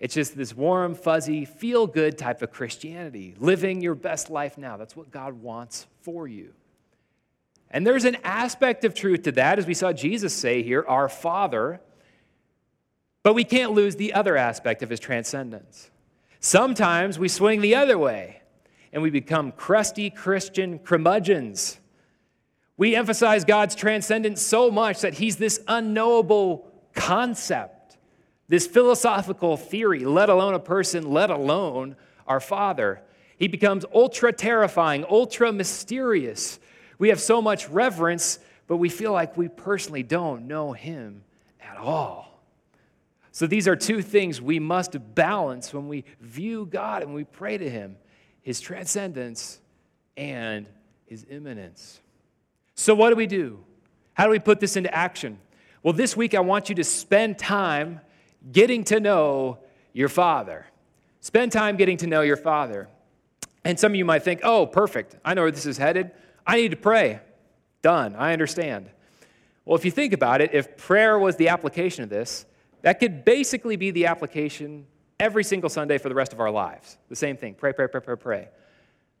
It's 0.00 0.14
just 0.14 0.36
this 0.36 0.56
warm, 0.56 0.96
fuzzy, 0.96 1.44
feel 1.44 1.86
good 1.86 2.18
type 2.18 2.42
of 2.42 2.50
Christianity, 2.50 3.36
living 3.38 3.80
your 3.80 3.94
best 3.94 4.30
life 4.30 4.58
now. 4.58 4.76
That's 4.76 4.96
what 4.96 5.12
God 5.12 5.34
wants 5.34 5.86
for 6.00 6.26
you. 6.26 6.52
And 7.70 7.86
there's 7.86 8.04
an 8.04 8.16
aspect 8.24 8.84
of 8.84 8.94
truth 8.94 9.22
to 9.22 9.32
that, 9.32 9.58
as 9.58 9.66
we 9.66 9.74
saw 9.74 9.92
Jesus 9.92 10.34
say 10.34 10.62
here, 10.62 10.84
our 10.88 11.08
Father. 11.08 11.80
But 13.22 13.34
we 13.34 13.44
can't 13.44 13.72
lose 13.72 13.96
the 13.96 14.12
other 14.12 14.36
aspect 14.36 14.82
of 14.82 14.90
his 14.90 14.98
transcendence. 14.98 15.90
Sometimes 16.40 17.18
we 17.18 17.28
swing 17.28 17.60
the 17.60 17.76
other 17.76 17.96
way 17.96 18.42
and 18.92 19.02
we 19.02 19.10
become 19.10 19.52
crusty 19.52 20.10
Christian 20.10 20.80
curmudgeons. 20.80 21.78
We 22.82 22.96
emphasize 22.96 23.44
God's 23.44 23.76
transcendence 23.76 24.42
so 24.42 24.68
much 24.68 25.02
that 25.02 25.14
he's 25.14 25.36
this 25.36 25.60
unknowable 25.68 26.66
concept, 26.94 27.96
this 28.48 28.66
philosophical 28.66 29.56
theory, 29.56 30.04
let 30.04 30.28
alone 30.28 30.54
a 30.54 30.58
person, 30.58 31.08
let 31.08 31.30
alone 31.30 31.94
our 32.26 32.40
Father. 32.40 33.00
He 33.36 33.46
becomes 33.46 33.84
ultra 33.94 34.32
terrifying, 34.32 35.04
ultra 35.08 35.52
mysterious. 35.52 36.58
We 36.98 37.10
have 37.10 37.20
so 37.20 37.40
much 37.40 37.68
reverence, 37.68 38.40
but 38.66 38.78
we 38.78 38.88
feel 38.88 39.12
like 39.12 39.36
we 39.36 39.46
personally 39.46 40.02
don't 40.02 40.48
know 40.48 40.72
him 40.72 41.22
at 41.60 41.76
all. 41.76 42.42
So 43.30 43.46
these 43.46 43.68
are 43.68 43.76
two 43.76 44.02
things 44.02 44.42
we 44.42 44.58
must 44.58 44.96
balance 45.14 45.72
when 45.72 45.86
we 45.86 46.02
view 46.20 46.66
God 46.66 47.04
and 47.04 47.14
we 47.14 47.22
pray 47.22 47.58
to 47.58 47.70
him 47.70 47.96
his 48.40 48.60
transcendence 48.60 49.60
and 50.16 50.68
his 51.06 51.24
immanence. 51.30 52.01
So, 52.74 52.94
what 52.94 53.10
do 53.10 53.16
we 53.16 53.26
do? 53.26 53.64
How 54.14 54.24
do 54.24 54.30
we 54.30 54.38
put 54.38 54.60
this 54.60 54.76
into 54.76 54.92
action? 54.94 55.38
Well, 55.82 55.92
this 55.92 56.16
week 56.16 56.34
I 56.34 56.40
want 56.40 56.68
you 56.68 56.74
to 56.76 56.84
spend 56.84 57.38
time 57.38 58.00
getting 58.50 58.84
to 58.84 59.00
know 59.00 59.58
your 59.92 60.08
Father. 60.08 60.66
Spend 61.20 61.52
time 61.52 61.76
getting 61.76 61.96
to 61.98 62.06
know 62.06 62.22
your 62.22 62.36
Father. 62.36 62.88
And 63.64 63.78
some 63.78 63.92
of 63.92 63.96
you 63.96 64.04
might 64.04 64.22
think, 64.22 64.40
oh, 64.42 64.66
perfect. 64.66 65.16
I 65.24 65.34
know 65.34 65.42
where 65.42 65.50
this 65.50 65.66
is 65.66 65.78
headed. 65.78 66.10
I 66.46 66.56
need 66.56 66.70
to 66.72 66.76
pray. 66.76 67.20
Done. 67.80 68.16
I 68.16 68.32
understand. 68.32 68.90
Well, 69.64 69.76
if 69.76 69.84
you 69.84 69.90
think 69.90 70.12
about 70.12 70.40
it, 70.40 70.50
if 70.52 70.76
prayer 70.76 71.18
was 71.18 71.36
the 71.36 71.48
application 71.48 72.02
of 72.02 72.10
this, 72.10 72.44
that 72.82 72.98
could 72.98 73.24
basically 73.24 73.76
be 73.76 73.92
the 73.92 74.06
application 74.06 74.86
every 75.20 75.44
single 75.44 75.70
Sunday 75.70 75.98
for 75.98 76.08
the 76.08 76.14
rest 76.14 76.32
of 76.32 76.40
our 76.40 76.50
lives. 76.50 76.98
The 77.08 77.16
same 77.16 77.36
thing 77.36 77.54
pray, 77.54 77.72
pray, 77.72 77.86
pray, 77.86 78.00
pray, 78.00 78.16
pray. 78.16 78.48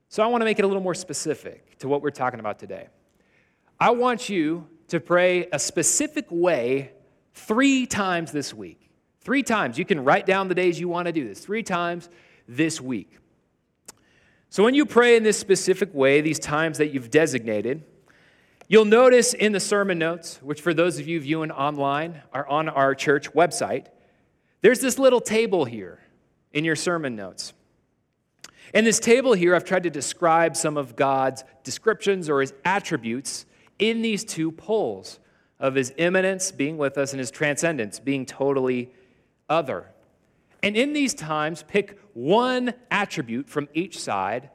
So 0.08 0.22
I 0.22 0.26
want 0.26 0.40
to 0.42 0.44
make 0.44 0.58
it 0.58 0.64
a 0.64 0.68
little 0.68 0.82
more 0.82 0.94
specific 0.94 1.78
to 1.78 1.88
what 1.88 2.02
we're 2.02 2.10
talking 2.10 2.40
about 2.40 2.58
today. 2.58 2.88
I 3.82 3.90
want 3.90 4.28
you 4.28 4.68
to 4.88 5.00
pray 5.00 5.48
a 5.52 5.58
specific 5.58 6.26
way 6.30 6.92
three 7.34 7.84
times 7.84 8.30
this 8.30 8.54
week. 8.54 8.88
Three 9.22 9.42
times. 9.42 9.76
You 9.76 9.84
can 9.84 10.04
write 10.04 10.24
down 10.24 10.46
the 10.46 10.54
days 10.54 10.78
you 10.78 10.88
want 10.88 11.06
to 11.06 11.12
do 11.12 11.26
this. 11.26 11.44
Three 11.44 11.64
times 11.64 12.08
this 12.46 12.80
week. 12.80 13.18
So 14.50 14.62
when 14.62 14.74
you 14.74 14.86
pray 14.86 15.16
in 15.16 15.24
this 15.24 15.36
specific 15.36 15.92
way, 15.92 16.20
these 16.20 16.38
times 16.38 16.78
that 16.78 16.92
you've 16.92 17.10
designated, 17.10 17.82
You'll 18.68 18.84
notice 18.84 19.34
in 19.34 19.50
the 19.50 19.58
sermon 19.58 19.98
notes, 19.98 20.38
which 20.42 20.60
for 20.60 20.72
those 20.72 21.00
of 21.00 21.08
you 21.08 21.18
viewing 21.18 21.50
online 21.50 22.22
are 22.32 22.46
on 22.46 22.68
our 22.68 22.94
church 22.94 23.32
website, 23.32 23.86
there's 24.60 24.78
this 24.78 24.96
little 24.96 25.20
table 25.20 25.64
here 25.64 25.98
in 26.52 26.64
your 26.64 26.76
sermon 26.76 27.16
notes. 27.16 27.52
In 28.72 28.84
this 28.84 29.00
table 29.00 29.32
here, 29.32 29.56
I've 29.56 29.64
tried 29.64 29.82
to 29.82 29.90
describe 29.90 30.56
some 30.56 30.76
of 30.76 30.94
God's 30.94 31.42
descriptions 31.64 32.30
or 32.30 32.40
his 32.40 32.54
attributes 32.64 33.44
in 33.82 34.00
these 34.00 34.24
two 34.24 34.52
poles 34.52 35.18
of 35.58 35.74
his 35.74 35.92
immanence 35.96 36.52
being 36.52 36.78
with 36.78 36.96
us 36.96 37.12
and 37.12 37.18
his 37.18 37.32
transcendence 37.32 37.98
being 37.98 38.24
totally 38.24 38.92
other. 39.48 39.90
And 40.62 40.76
in 40.76 40.92
these 40.92 41.14
times, 41.14 41.64
pick 41.66 41.98
one 42.14 42.74
attribute 42.92 43.48
from 43.48 43.68
each 43.74 43.98
side 43.98 44.50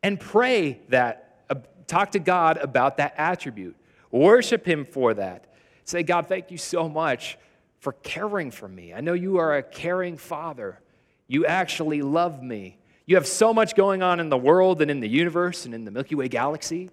and 0.00 0.20
pray 0.20 0.80
that 0.90 1.44
uh, 1.50 1.56
talk 1.88 2.12
to 2.12 2.20
God 2.20 2.58
about 2.58 2.98
that 2.98 3.14
attribute. 3.18 3.74
Worship 4.12 4.64
Him 4.64 4.84
for 4.84 5.14
that. 5.14 5.52
Say, 5.84 6.04
God, 6.04 6.28
thank 6.28 6.52
you 6.52 6.58
so 6.58 6.88
much 6.88 7.36
for 7.80 7.94
caring 7.94 8.52
for 8.52 8.68
me. 8.68 8.94
I 8.94 9.00
know 9.00 9.14
you 9.14 9.38
are 9.38 9.56
a 9.56 9.62
caring 9.64 10.16
Father. 10.16 10.80
You 11.26 11.46
actually 11.46 12.02
love 12.02 12.40
me. 12.40 12.78
You 13.06 13.16
have 13.16 13.26
so 13.26 13.52
much 13.52 13.74
going 13.74 14.04
on 14.04 14.20
in 14.20 14.28
the 14.28 14.38
world 14.38 14.80
and 14.82 14.90
in 14.90 15.00
the 15.00 15.08
universe 15.08 15.64
and 15.64 15.74
in 15.74 15.84
the 15.84 15.90
Milky 15.90 16.14
Way 16.14 16.28
galaxy 16.28 16.90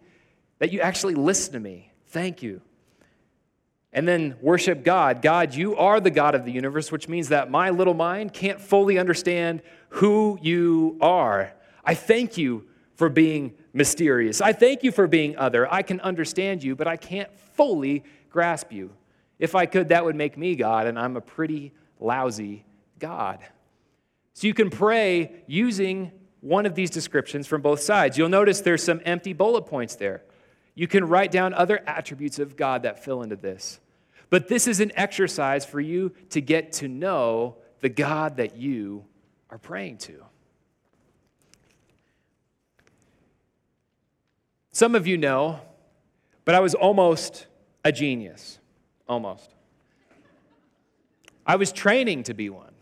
that 0.64 0.72
you 0.72 0.80
actually 0.80 1.14
listen 1.14 1.52
to 1.52 1.60
me. 1.60 1.92
Thank 2.08 2.42
you. 2.42 2.62
And 3.92 4.08
then 4.08 4.38
worship 4.40 4.86
God. 4.86 5.22
God, 5.22 5.54
you 5.54 5.76
are 5.76 6.00
the 6.00 6.10
God 6.10 6.36
of 6.36 6.46
the 6.46 6.54
universe, 6.54 6.90
which 6.90 7.10
means 7.10 7.28
that 7.28 7.52
my 7.52 7.70
little 7.70 7.94
mind 7.94 8.32
can't 8.32 8.62
fully 8.62 8.98
understand 8.98 9.62
who 9.90 10.40
you 10.42 10.98
are. 11.02 11.52
I 11.84 11.96
thank 11.96 12.38
you 12.38 12.66
for 12.96 13.10
being 13.10 13.56
mysterious. 13.74 14.40
I 14.40 14.54
thank 14.54 14.84
you 14.84 14.94
for 14.94 15.06
being 15.06 15.36
other. 15.36 15.70
I 15.70 15.82
can 15.82 16.00
understand 16.00 16.64
you, 16.64 16.78
but 16.78 16.88
I 16.88 16.96
can't 16.96 17.30
fully 17.56 18.06
grasp 18.30 18.72
you. 18.72 18.92
If 19.40 19.56
I 19.56 19.66
could, 19.66 19.90
that 19.90 20.06
would 20.06 20.16
make 20.16 20.38
me 20.38 20.56
God, 20.56 20.88
and 20.88 20.98
I'm 20.98 21.18
a 21.18 21.22
pretty 21.22 21.74
lousy 22.00 22.64
God. 23.00 23.40
So 24.34 24.48
you 24.48 24.54
can 24.54 24.70
pray 24.70 25.44
using 25.46 26.14
one 26.40 26.66
of 26.66 26.74
these 26.74 26.90
descriptions 26.90 27.48
from 27.48 27.62
both 27.62 27.82
sides. 27.82 28.18
You'll 28.18 28.30
notice 28.30 28.62
there's 28.62 28.82
some 28.82 29.02
empty 29.04 29.34
bullet 29.34 29.64
points 29.64 29.98
there. 29.98 30.24
You 30.76 30.88
can 30.88 31.08
write 31.08 31.32
down 31.32 31.54
other 31.54 31.82
attributes 31.88 32.40
of 32.40 32.56
God 32.56 32.84
that 32.84 33.04
fill 33.04 33.22
into 33.22 33.36
this. 33.36 33.80
But 34.30 34.48
this 34.48 34.68
is 34.68 34.80
an 34.80 34.92
exercise 34.96 35.66
for 35.66 35.80
you 35.80 36.12
to 36.32 36.42
get 36.42 36.74
to 36.74 36.88
know 36.88 37.58
the 37.82 37.90
God 37.90 38.38
that 38.38 38.58
you 38.58 39.06
are 39.50 39.60
praying 39.60 39.98
to. 40.00 40.24
Some 44.72 44.96
of 44.96 45.06
you 45.06 45.18
know, 45.18 45.60
but 46.46 46.56
I 46.56 46.60
was 46.60 46.74
almost 46.74 47.46
a 47.86 47.92
genius. 47.92 48.58
Almost. 49.08 49.54
I 51.46 51.58
was 51.58 51.72
training 51.72 52.24
to 52.24 52.34
be 52.34 52.50
one. 52.50 52.74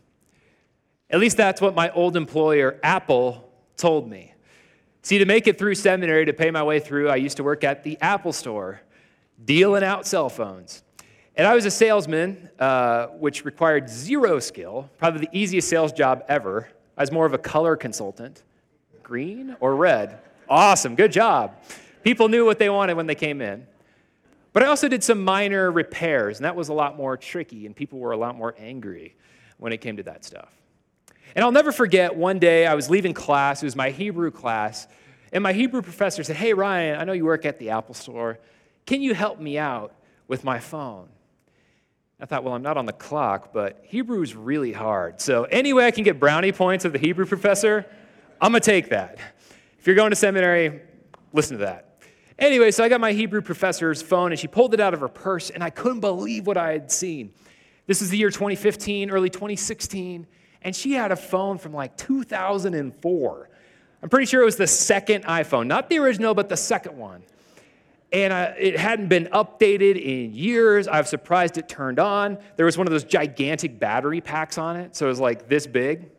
At 1.10 1.20
least 1.20 1.36
that's 1.36 1.60
what 1.60 1.76
my 1.76 1.90
old 1.90 2.16
employer, 2.16 2.80
Apple, 2.82 3.52
told 3.76 4.10
me. 4.10 4.31
See, 5.04 5.18
to 5.18 5.26
make 5.26 5.48
it 5.48 5.58
through 5.58 5.76
seminary, 5.76 6.26
to 6.26 6.34
pay 6.34 6.52
my 6.52 6.62
way 6.62 6.80
through, 6.80 7.10
I 7.10 7.16
used 7.16 7.38
to 7.38 7.44
work 7.44 7.64
at 7.64 7.84
the 7.84 7.98
Apple 8.02 8.34
store, 8.34 8.82
dealing 9.44 9.84
out 9.84 10.06
cell 10.06 10.30
phones. 10.30 10.84
And 11.36 11.48
I 11.48 11.56
was 11.56 11.66
a 11.66 11.72
salesman, 11.72 12.50
uh, 12.60 13.08
which 13.08 13.44
required 13.44 13.90
zero 13.90 14.40
skill, 14.40 14.90
probably 15.00 15.22
the 15.22 15.38
easiest 15.38 15.70
sales 15.70 15.92
job 15.92 16.24
ever. 16.28 16.70
I 16.98 17.02
was 17.02 17.12
more 17.12 17.26
of 17.26 17.34
a 17.34 17.40
color 17.40 17.76
consultant. 17.76 18.44
Green 19.02 19.56
or 19.60 19.76
red? 19.76 20.20
Awesome, 20.48 20.96
good 20.96 21.12
job. 21.12 21.56
People 22.04 22.30
knew 22.30 22.46
what 22.46 22.60
they 22.60 22.70
wanted 22.70 22.96
when 22.96 23.08
they 23.08 23.16
came 23.16 23.42
in. 23.42 23.66
But 24.54 24.64
I 24.64 24.68
also 24.68 24.88
did 24.88 25.04
some 25.04 25.24
minor 25.24 25.72
repairs, 25.72 26.38
and 26.38 26.46
that 26.46 26.56
was 26.56 26.70
a 26.70 26.74
lot 26.74 26.98
more 26.98 27.18
tricky, 27.18 27.66
and 27.66 27.76
people 27.76 28.00
were 28.00 28.12
a 28.12 28.18
lot 28.18 28.36
more 28.36 28.54
angry 28.60 29.16
when 29.58 29.72
it 29.72 29.78
came 29.78 29.98
to 29.98 30.04
that 30.04 30.26
stuff. 30.26 30.50
And 31.36 31.44
I'll 31.44 31.52
never 31.52 31.72
forget 31.72 32.16
one 32.16 32.40
day 32.40 32.66
I 32.66 32.76
was 32.76 32.90
leaving 32.90 33.14
class, 33.14 33.62
it 33.62 33.66
was 33.66 33.76
my 33.76 33.90
Hebrew 33.90 34.32
class, 34.32 34.88
and 35.32 35.44
my 35.44 35.54
Hebrew 35.54 35.82
professor 35.82 36.24
said, 36.24 36.36
Hey, 36.36 36.54
Ryan, 36.54 37.00
I 37.00 37.04
know 37.04 37.14
you 37.14 37.26
work 37.26 37.46
at 37.46 37.60
the 37.60 37.70
Apple 37.70 37.94
store. 37.94 38.40
Can 38.86 39.02
you 39.02 39.14
help 39.14 39.40
me 39.40 39.58
out 39.58 39.94
with 40.28 40.44
my 40.44 40.60
phone? 40.60 41.08
I 42.20 42.26
thought, 42.26 42.44
well, 42.44 42.54
I'm 42.54 42.62
not 42.62 42.78
on 42.78 42.86
the 42.86 42.94
clock, 42.94 43.52
but 43.52 43.82
Hebrew 43.84 44.22
is 44.22 44.36
really 44.36 44.72
hard. 44.72 45.20
So, 45.20 45.46
any 45.46 45.74
way 45.74 45.88
I 45.88 45.92
can 45.92 46.04
get 46.04 46.20
brownie 46.20 46.52
points 46.52 46.86
of 46.86 46.94
the 46.94 47.00
Hebrew 47.00 47.26
professor, 47.26 47.86
I'm 48.40 48.52
going 48.52 48.62
to 48.62 48.66
take 48.66 48.90
that. 48.90 49.18
If 49.80 49.88
you're 49.88 49.96
going 49.96 50.12
to 50.12 50.16
seminary, 50.16 50.82
listen 51.34 51.58
to 51.58 51.66
that. 51.66 52.00
Anyway, 52.38 52.70
so 52.72 52.84
I 52.84 52.90
got 52.90 53.02
my 53.02 53.14
Hebrew 53.14 53.42
professor's 53.42 54.02
phone 54.02 54.32
and 54.32 54.40
she 54.40 54.48
pulled 54.48 54.74
it 54.76 54.80
out 54.80 54.94
of 54.94 55.00
her 55.00 55.08
purse, 55.08 55.50
and 55.50 55.64
I 55.64 55.72
couldn't 55.72 56.00
believe 56.02 56.46
what 56.46 56.58
I 56.58 56.72
had 56.72 56.92
seen. 56.92 57.34
This 57.88 58.02
is 58.02 58.12
the 58.12 58.18
year 58.18 58.30
2015, 58.30 59.10
early 59.10 59.30
2016, 59.30 60.28
and 60.62 60.76
she 60.76 60.94
had 60.94 61.12
a 61.12 61.16
phone 61.16 61.58
from 61.58 61.74
like 61.74 61.98
2004. 61.98 63.50
I'm 64.04 64.10
pretty 64.10 64.26
sure 64.26 64.42
it 64.42 64.46
was 64.46 64.58
the 64.58 64.68
second 64.68 65.26
iPhone, 65.26 65.68
not 65.68 65.90
the 65.90 66.00
original, 66.00 66.34
but 66.34 66.50
the 66.50 66.58
second 66.58 66.98
one. 66.98 67.24
And 68.12 68.34
uh, 68.34 68.54
it 68.58 68.78
hadn't 68.78 69.08
been 69.08 69.28
updated 69.28 70.02
in 70.02 70.34
years. 70.34 70.88
I 70.88 71.00
was 71.00 71.10
surprised 71.10 71.58
it 71.58 71.70
turned 71.70 72.00
on. 72.00 72.38
There 72.58 72.66
was 72.66 72.78
one 72.78 72.88
of 72.88 72.92
those 72.92 73.06
gigantic 73.06 73.80
battery 73.80 74.20
packs 74.20 74.58
on 74.58 74.76
it, 74.76 74.96
so 74.96 75.06
it 75.06 75.10
was 75.10 75.20
like 75.20 75.48
this 75.48 75.66
big. 75.66 76.10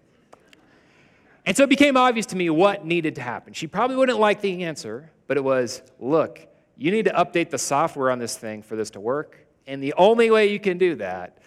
And 1.44 1.56
so 1.56 1.64
it 1.64 1.68
became 1.68 1.96
obvious 1.96 2.26
to 2.26 2.36
me 2.36 2.48
what 2.50 2.86
needed 2.86 3.16
to 3.16 3.20
happen. 3.20 3.52
She 3.52 3.66
probably 3.66 3.96
wouldn't 3.96 4.18
like 4.18 4.40
the 4.40 4.64
answer, 4.64 5.10
but 5.26 5.36
it 5.36 5.44
was 5.44 5.82
look, 5.98 6.46
you 6.78 6.90
need 6.90 7.04
to 7.06 7.12
update 7.12 7.50
the 7.50 7.58
software 7.58 8.10
on 8.10 8.18
this 8.18 8.38
thing 8.38 8.62
for 8.62 8.76
this 8.76 8.90
to 8.90 9.00
work. 9.00 9.44
And 9.66 9.82
the 9.82 9.92
only 9.94 10.30
way 10.30 10.50
you 10.50 10.60
can 10.60 10.78
do 10.78 10.94
that 10.96 11.38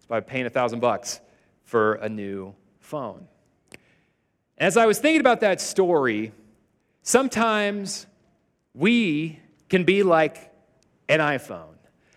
is 0.00 0.06
by 0.06 0.20
paying 0.20 0.46
a 0.46 0.50
thousand 0.50 0.80
bucks 0.80 1.20
for 1.70 1.94
a 1.94 2.08
new 2.08 2.52
phone. 2.80 3.28
As 4.58 4.76
I 4.76 4.86
was 4.86 4.98
thinking 4.98 5.20
about 5.20 5.38
that 5.42 5.60
story, 5.60 6.32
sometimes 7.04 8.08
we 8.74 9.38
can 9.68 9.84
be 9.84 10.02
like 10.02 10.52
an 11.08 11.20
iPhone. 11.20 11.76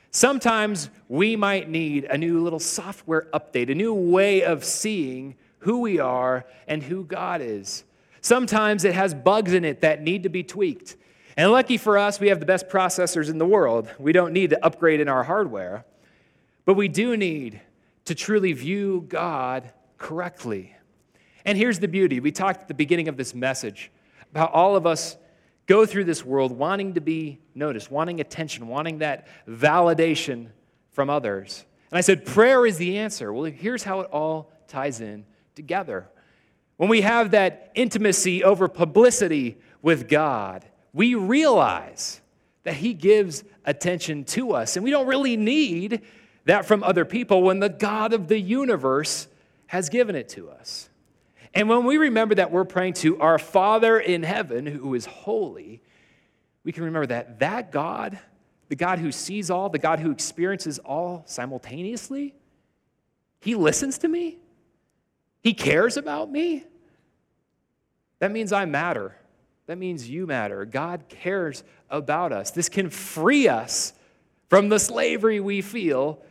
Sometimes 0.10 0.90
we 1.08 1.36
might 1.36 1.70
need 1.70 2.06
a 2.06 2.18
new 2.18 2.42
little 2.42 2.60
software 2.60 3.28
update, 3.32 3.70
a 3.70 3.76
new 3.76 3.94
way 3.94 4.42
of 4.42 4.66
seeing 4.66 5.36
who 5.60 5.82
we 5.82 6.00
are 6.00 6.46
and 6.68 6.82
who 6.82 7.04
God 7.04 7.40
is. 7.40 7.84
Sometimes 8.22 8.84
it 8.86 8.96
has 8.96 9.14
bugs 9.14 9.54
in 9.54 9.64
it 9.64 9.82
that 9.82 10.02
need 10.02 10.24
to 10.24 10.30
be 10.30 10.42
tweaked. 10.42 10.96
And 11.38 11.52
lucky 11.52 11.78
for 11.78 12.00
us, 12.00 12.20
we 12.20 12.30
have 12.30 12.40
the 12.40 12.48
best 12.48 12.70
processors 12.70 13.30
in 13.30 13.38
the 13.38 13.46
world. 13.46 13.88
We 14.00 14.14
don't 14.14 14.34
need 14.34 14.50
to 14.50 14.66
upgrade 14.66 15.00
in 15.00 15.08
our 15.08 15.24
hardware, 15.24 15.86
but 16.66 16.74
we 16.74 16.88
do 16.88 17.16
need 17.16 17.62
to 18.06 18.16
truly 18.16 18.54
view 18.54 19.06
God 19.08 19.72
correctly. 19.98 20.76
And 21.46 21.58
here's 21.58 21.80
the 21.80 21.88
beauty 21.88 22.20
we 22.20 22.32
talked 22.32 22.62
at 22.62 22.68
the 22.68 22.74
beginning 22.74 23.08
of 23.08 23.18
this 23.18 23.34
message 23.34 23.92
about 24.32 24.52
all 24.54 24.76
of 24.76 24.86
us 24.86 25.18
go 25.66 25.86
through 25.86 26.06
this 26.06 26.26
world 26.26 26.52
wanting 26.52 26.94
to 26.96 27.02
be 27.02 27.40
noticed, 27.56 27.92
wanting 27.92 28.20
attention, 28.20 28.68
wanting 28.68 29.00
that 29.00 29.28
validation 29.48 30.48
from 30.92 31.10
others. 31.10 31.66
And 31.92 31.98
I 31.98 32.02
said, 32.02 32.26
prayer 32.26 32.66
is 32.66 32.78
the 32.78 32.98
answer. 32.98 33.32
Well, 33.32 33.46
here's 33.46 33.84
how 33.84 34.02
it 34.02 34.10
all 34.12 34.52
ties 34.68 35.02
in 35.02 35.26
together. 35.56 36.10
When 36.78 36.90
we 36.90 37.02
have 37.02 37.32
that 37.32 37.72
intimacy 37.76 38.44
over 38.44 38.68
publicity 38.68 39.58
with 39.82 40.10
God, 40.10 40.66
we 40.92 41.16
realize 41.16 42.22
that 42.64 42.76
He 42.76 42.94
gives 42.94 43.44
attention 43.66 44.24
to 44.26 44.54
us. 44.54 44.76
And 44.76 44.84
we 44.84 44.92
don't 44.92 45.08
really 45.08 45.38
need 45.38 46.02
that 46.46 46.66
from 46.66 46.84
other 46.84 47.06
people 47.06 47.42
when 47.42 47.60
the 47.60 47.70
God 47.70 48.14
of 48.14 48.28
the 48.28 48.40
universe 48.40 49.28
has 49.68 49.90
given 49.90 50.16
it 50.16 50.30
to 50.30 50.50
us. 50.50 50.90
And 51.54 51.70
when 51.70 51.86
we 51.86 51.98
remember 51.98 52.36
that 52.36 52.52
we're 52.52 52.66
praying 52.66 52.94
to 52.94 53.20
our 53.20 53.38
Father 53.38 54.00
in 54.00 54.24
heaven 54.24 54.66
who 54.66 54.94
is 54.96 55.06
holy, 55.06 55.82
we 56.64 56.72
can 56.72 56.84
remember 56.84 57.08
that 57.08 57.40
that 57.40 57.72
God, 57.72 58.20
the 58.70 58.76
God 58.76 59.00
who 59.00 59.12
sees 59.12 59.52
all, 59.52 59.70
the 59.70 59.80
God 59.80 60.00
who 60.00 60.12
experiences 60.12 60.80
all 60.80 61.24
simultaneously, 61.26 62.34
he 63.40 63.56
listens 63.56 63.98
to 64.00 64.08
me. 64.08 64.38
He 65.42 65.54
cares 65.54 65.98
about 65.98 66.32
me. 66.32 66.64
That 68.20 68.32
means 68.32 68.54
I 68.54 68.66
matter. 68.66 69.16
That 69.68 69.78
means 69.78 70.10
you 70.10 70.26
matter. 70.26 70.66
God 70.66 71.06
cares 71.10 71.64
about 71.90 72.32
us. 72.32 72.52
This 72.52 72.70
can 72.70 72.90
free 72.90 73.48
us 73.48 73.94
from 74.50 74.70
the 74.70 74.80
slavery 74.80 75.40
we 75.40 75.62
feel 75.62 76.22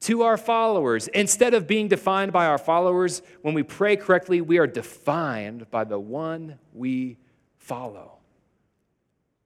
to 0.00 0.22
our 0.22 0.36
followers. 0.36 1.08
Instead 1.08 1.54
of 1.54 1.66
being 1.66 1.88
defined 1.88 2.32
by 2.32 2.46
our 2.46 2.58
followers, 2.58 3.22
when 3.42 3.54
we 3.54 3.62
pray 3.62 3.96
correctly, 3.96 4.40
we 4.40 4.58
are 4.58 4.66
defined 4.66 5.70
by 5.70 5.84
the 5.84 5.98
one 5.98 6.58
we 6.72 7.18
follow. 7.56 8.18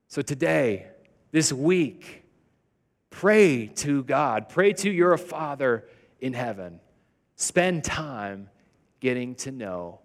So 0.09 0.20
today, 0.20 0.88
this 1.30 1.53
week, 1.53 2.24
pray 3.11 3.68
to 3.76 4.05
God, 4.05 4.48
pray 4.48 4.74
to 4.74 4.90
your 4.90 5.16
Father 5.16 5.88
in 6.20 6.34
heaven. 6.34 6.80
Spend 7.36 7.82
time 7.82 8.50
getting 9.00 9.34
to 9.36 9.50
know 9.50 10.00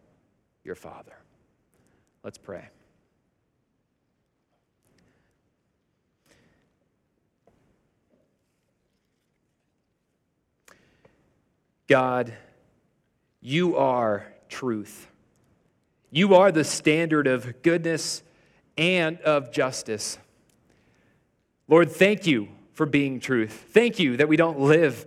your 0.64 0.76
Father. 0.76 1.14
Let's 2.24 2.38
pray. 2.38 2.70
God, 11.88 12.34
you 13.42 13.78
are 13.78 14.26
truth. 14.50 15.08
You 16.12 16.36
are 16.36 16.52
the 16.52 16.64
standard 16.64 17.28
of 17.28 17.62
goodness 17.62 18.24
and 18.78 19.20
of 19.22 19.52
justice. 19.52 20.18
Lord, 21.68 21.92
thank 21.92 22.28
you 22.28 22.50
for 22.74 22.86
being 22.86 23.20
truth. 23.20 23.68
Thank 23.72 24.00
you 24.00 24.18
that 24.18 24.28
we 24.28 24.38
don't 24.38 24.60
live 24.60 25.06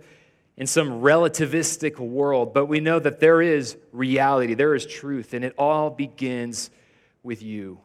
in 0.57 0.67
some 0.67 1.01
relativistic 1.01 1.97
world, 1.97 2.53
but 2.53 2.65
we 2.65 2.79
know 2.79 2.99
that 2.99 3.19
there 3.19 3.41
is 3.41 3.77
reality, 3.91 4.53
there 4.53 4.75
is 4.75 4.85
truth, 4.85 5.33
and 5.33 5.43
it 5.45 5.55
all 5.57 5.89
begins 5.89 6.69
with 7.23 7.41
you. 7.41 7.79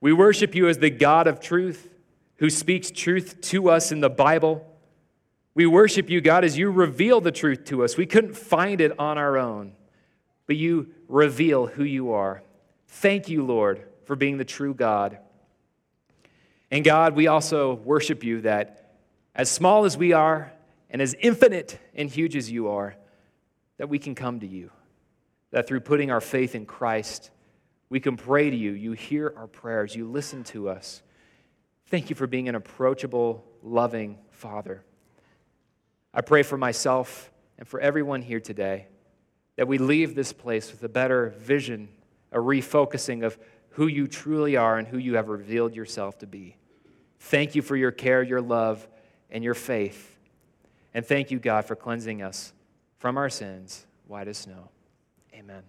We 0.00 0.12
worship 0.12 0.54
you 0.54 0.68
as 0.68 0.78
the 0.78 0.90
God 0.90 1.26
of 1.26 1.40
truth 1.40 1.92
who 2.36 2.50
speaks 2.50 2.90
truth 2.90 3.40
to 3.40 3.68
us 3.68 3.90
in 3.90 4.00
the 4.00 4.10
Bible. 4.10 4.64
We 5.58 5.66
worship 5.66 6.08
you, 6.08 6.20
God, 6.20 6.44
as 6.44 6.56
you 6.56 6.70
reveal 6.70 7.20
the 7.20 7.32
truth 7.32 7.64
to 7.64 7.82
us. 7.82 7.96
We 7.96 8.06
couldn't 8.06 8.36
find 8.36 8.80
it 8.80 8.96
on 8.96 9.18
our 9.18 9.36
own, 9.36 9.72
but 10.46 10.54
you 10.54 10.90
reveal 11.08 11.66
who 11.66 11.82
you 11.82 12.12
are. 12.12 12.44
Thank 12.86 13.28
you, 13.28 13.44
Lord, 13.44 13.82
for 14.04 14.14
being 14.14 14.38
the 14.38 14.44
true 14.44 14.72
God. 14.72 15.18
And 16.70 16.84
God, 16.84 17.16
we 17.16 17.26
also 17.26 17.74
worship 17.74 18.22
you 18.22 18.42
that 18.42 18.92
as 19.34 19.50
small 19.50 19.84
as 19.84 19.96
we 19.96 20.12
are 20.12 20.52
and 20.90 21.02
as 21.02 21.16
infinite 21.18 21.80
and 21.92 22.08
huge 22.08 22.36
as 22.36 22.48
you 22.48 22.68
are, 22.68 22.94
that 23.78 23.88
we 23.88 23.98
can 23.98 24.14
come 24.14 24.38
to 24.38 24.46
you. 24.46 24.70
That 25.50 25.66
through 25.66 25.80
putting 25.80 26.12
our 26.12 26.20
faith 26.20 26.54
in 26.54 26.66
Christ, 26.66 27.32
we 27.88 27.98
can 27.98 28.16
pray 28.16 28.48
to 28.48 28.56
you. 28.56 28.70
You 28.70 28.92
hear 28.92 29.34
our 29.36 29.48
prayers, 29.48 29.96
you 29.96 30.08
listen 30.08 30.44
to 30.44 30.68
us. 30.68 31.02
Thank 31.86 32.10
you 32.10 32.14
for 32.14 32.28
being 32.28 32.48
an 32.48 32.54
approachable, 32.54 33.44
loving 33.64 34.18
Father. 34.30 34.84
I 36.18 36.20
pray 36.20 36.42
for 36.42 36.58
myself 36.58 37.30
and 37.58 37.68
for 37.68 37.78
everyone 37.78 38.22
here 38.22 38.40
today 38.40 38.88
that 39.54 39.68
we 39.68 39.78
leave 39.78 40.16
this 40.16 40.32
place 40.32 40.72
with 40.72 40.82
a 40.82 40.88
better 40.88 41.32
vision, 41.38 41.88
a 42.32 42.38
refocusing 42.38 43.24
of 43.24 43.38
who 43.68 43.86
you 43.86 44.08
truly 44.08 44.56
are 44.56 44.78
and 44.78 44.88
who 44.88 44.98
you 44.98 45.14
have 45.14 45.28
revealed 45.28 45.76
yourself 45.76 46.18
to 46.18 46.26
be. 46.26 46.56
Thank 47.20 47.54
you 47.54 47.62
for 47.62 47.76
your 47.76 47.92
care, 47.92 48.20
your 48.20 48.40
love, 48.40 48.88
and 49.30 49.44
your 49.44 49.54
faith. 49.54 50.18
And 50.92 51.06
thank 51.06 51.30
you, 51.30 51.38
God, 51.38 51.66
for 51.66 51.76
cleansing 51.76 52.20
us 52.20 52.52
from 52.98 53.16
our 53.16 53.30
sins, 53.30 53.86
white 54.08 54.26
as 54.26 54.38
snow. 54.38 54.70
Amen. 55.32 55.62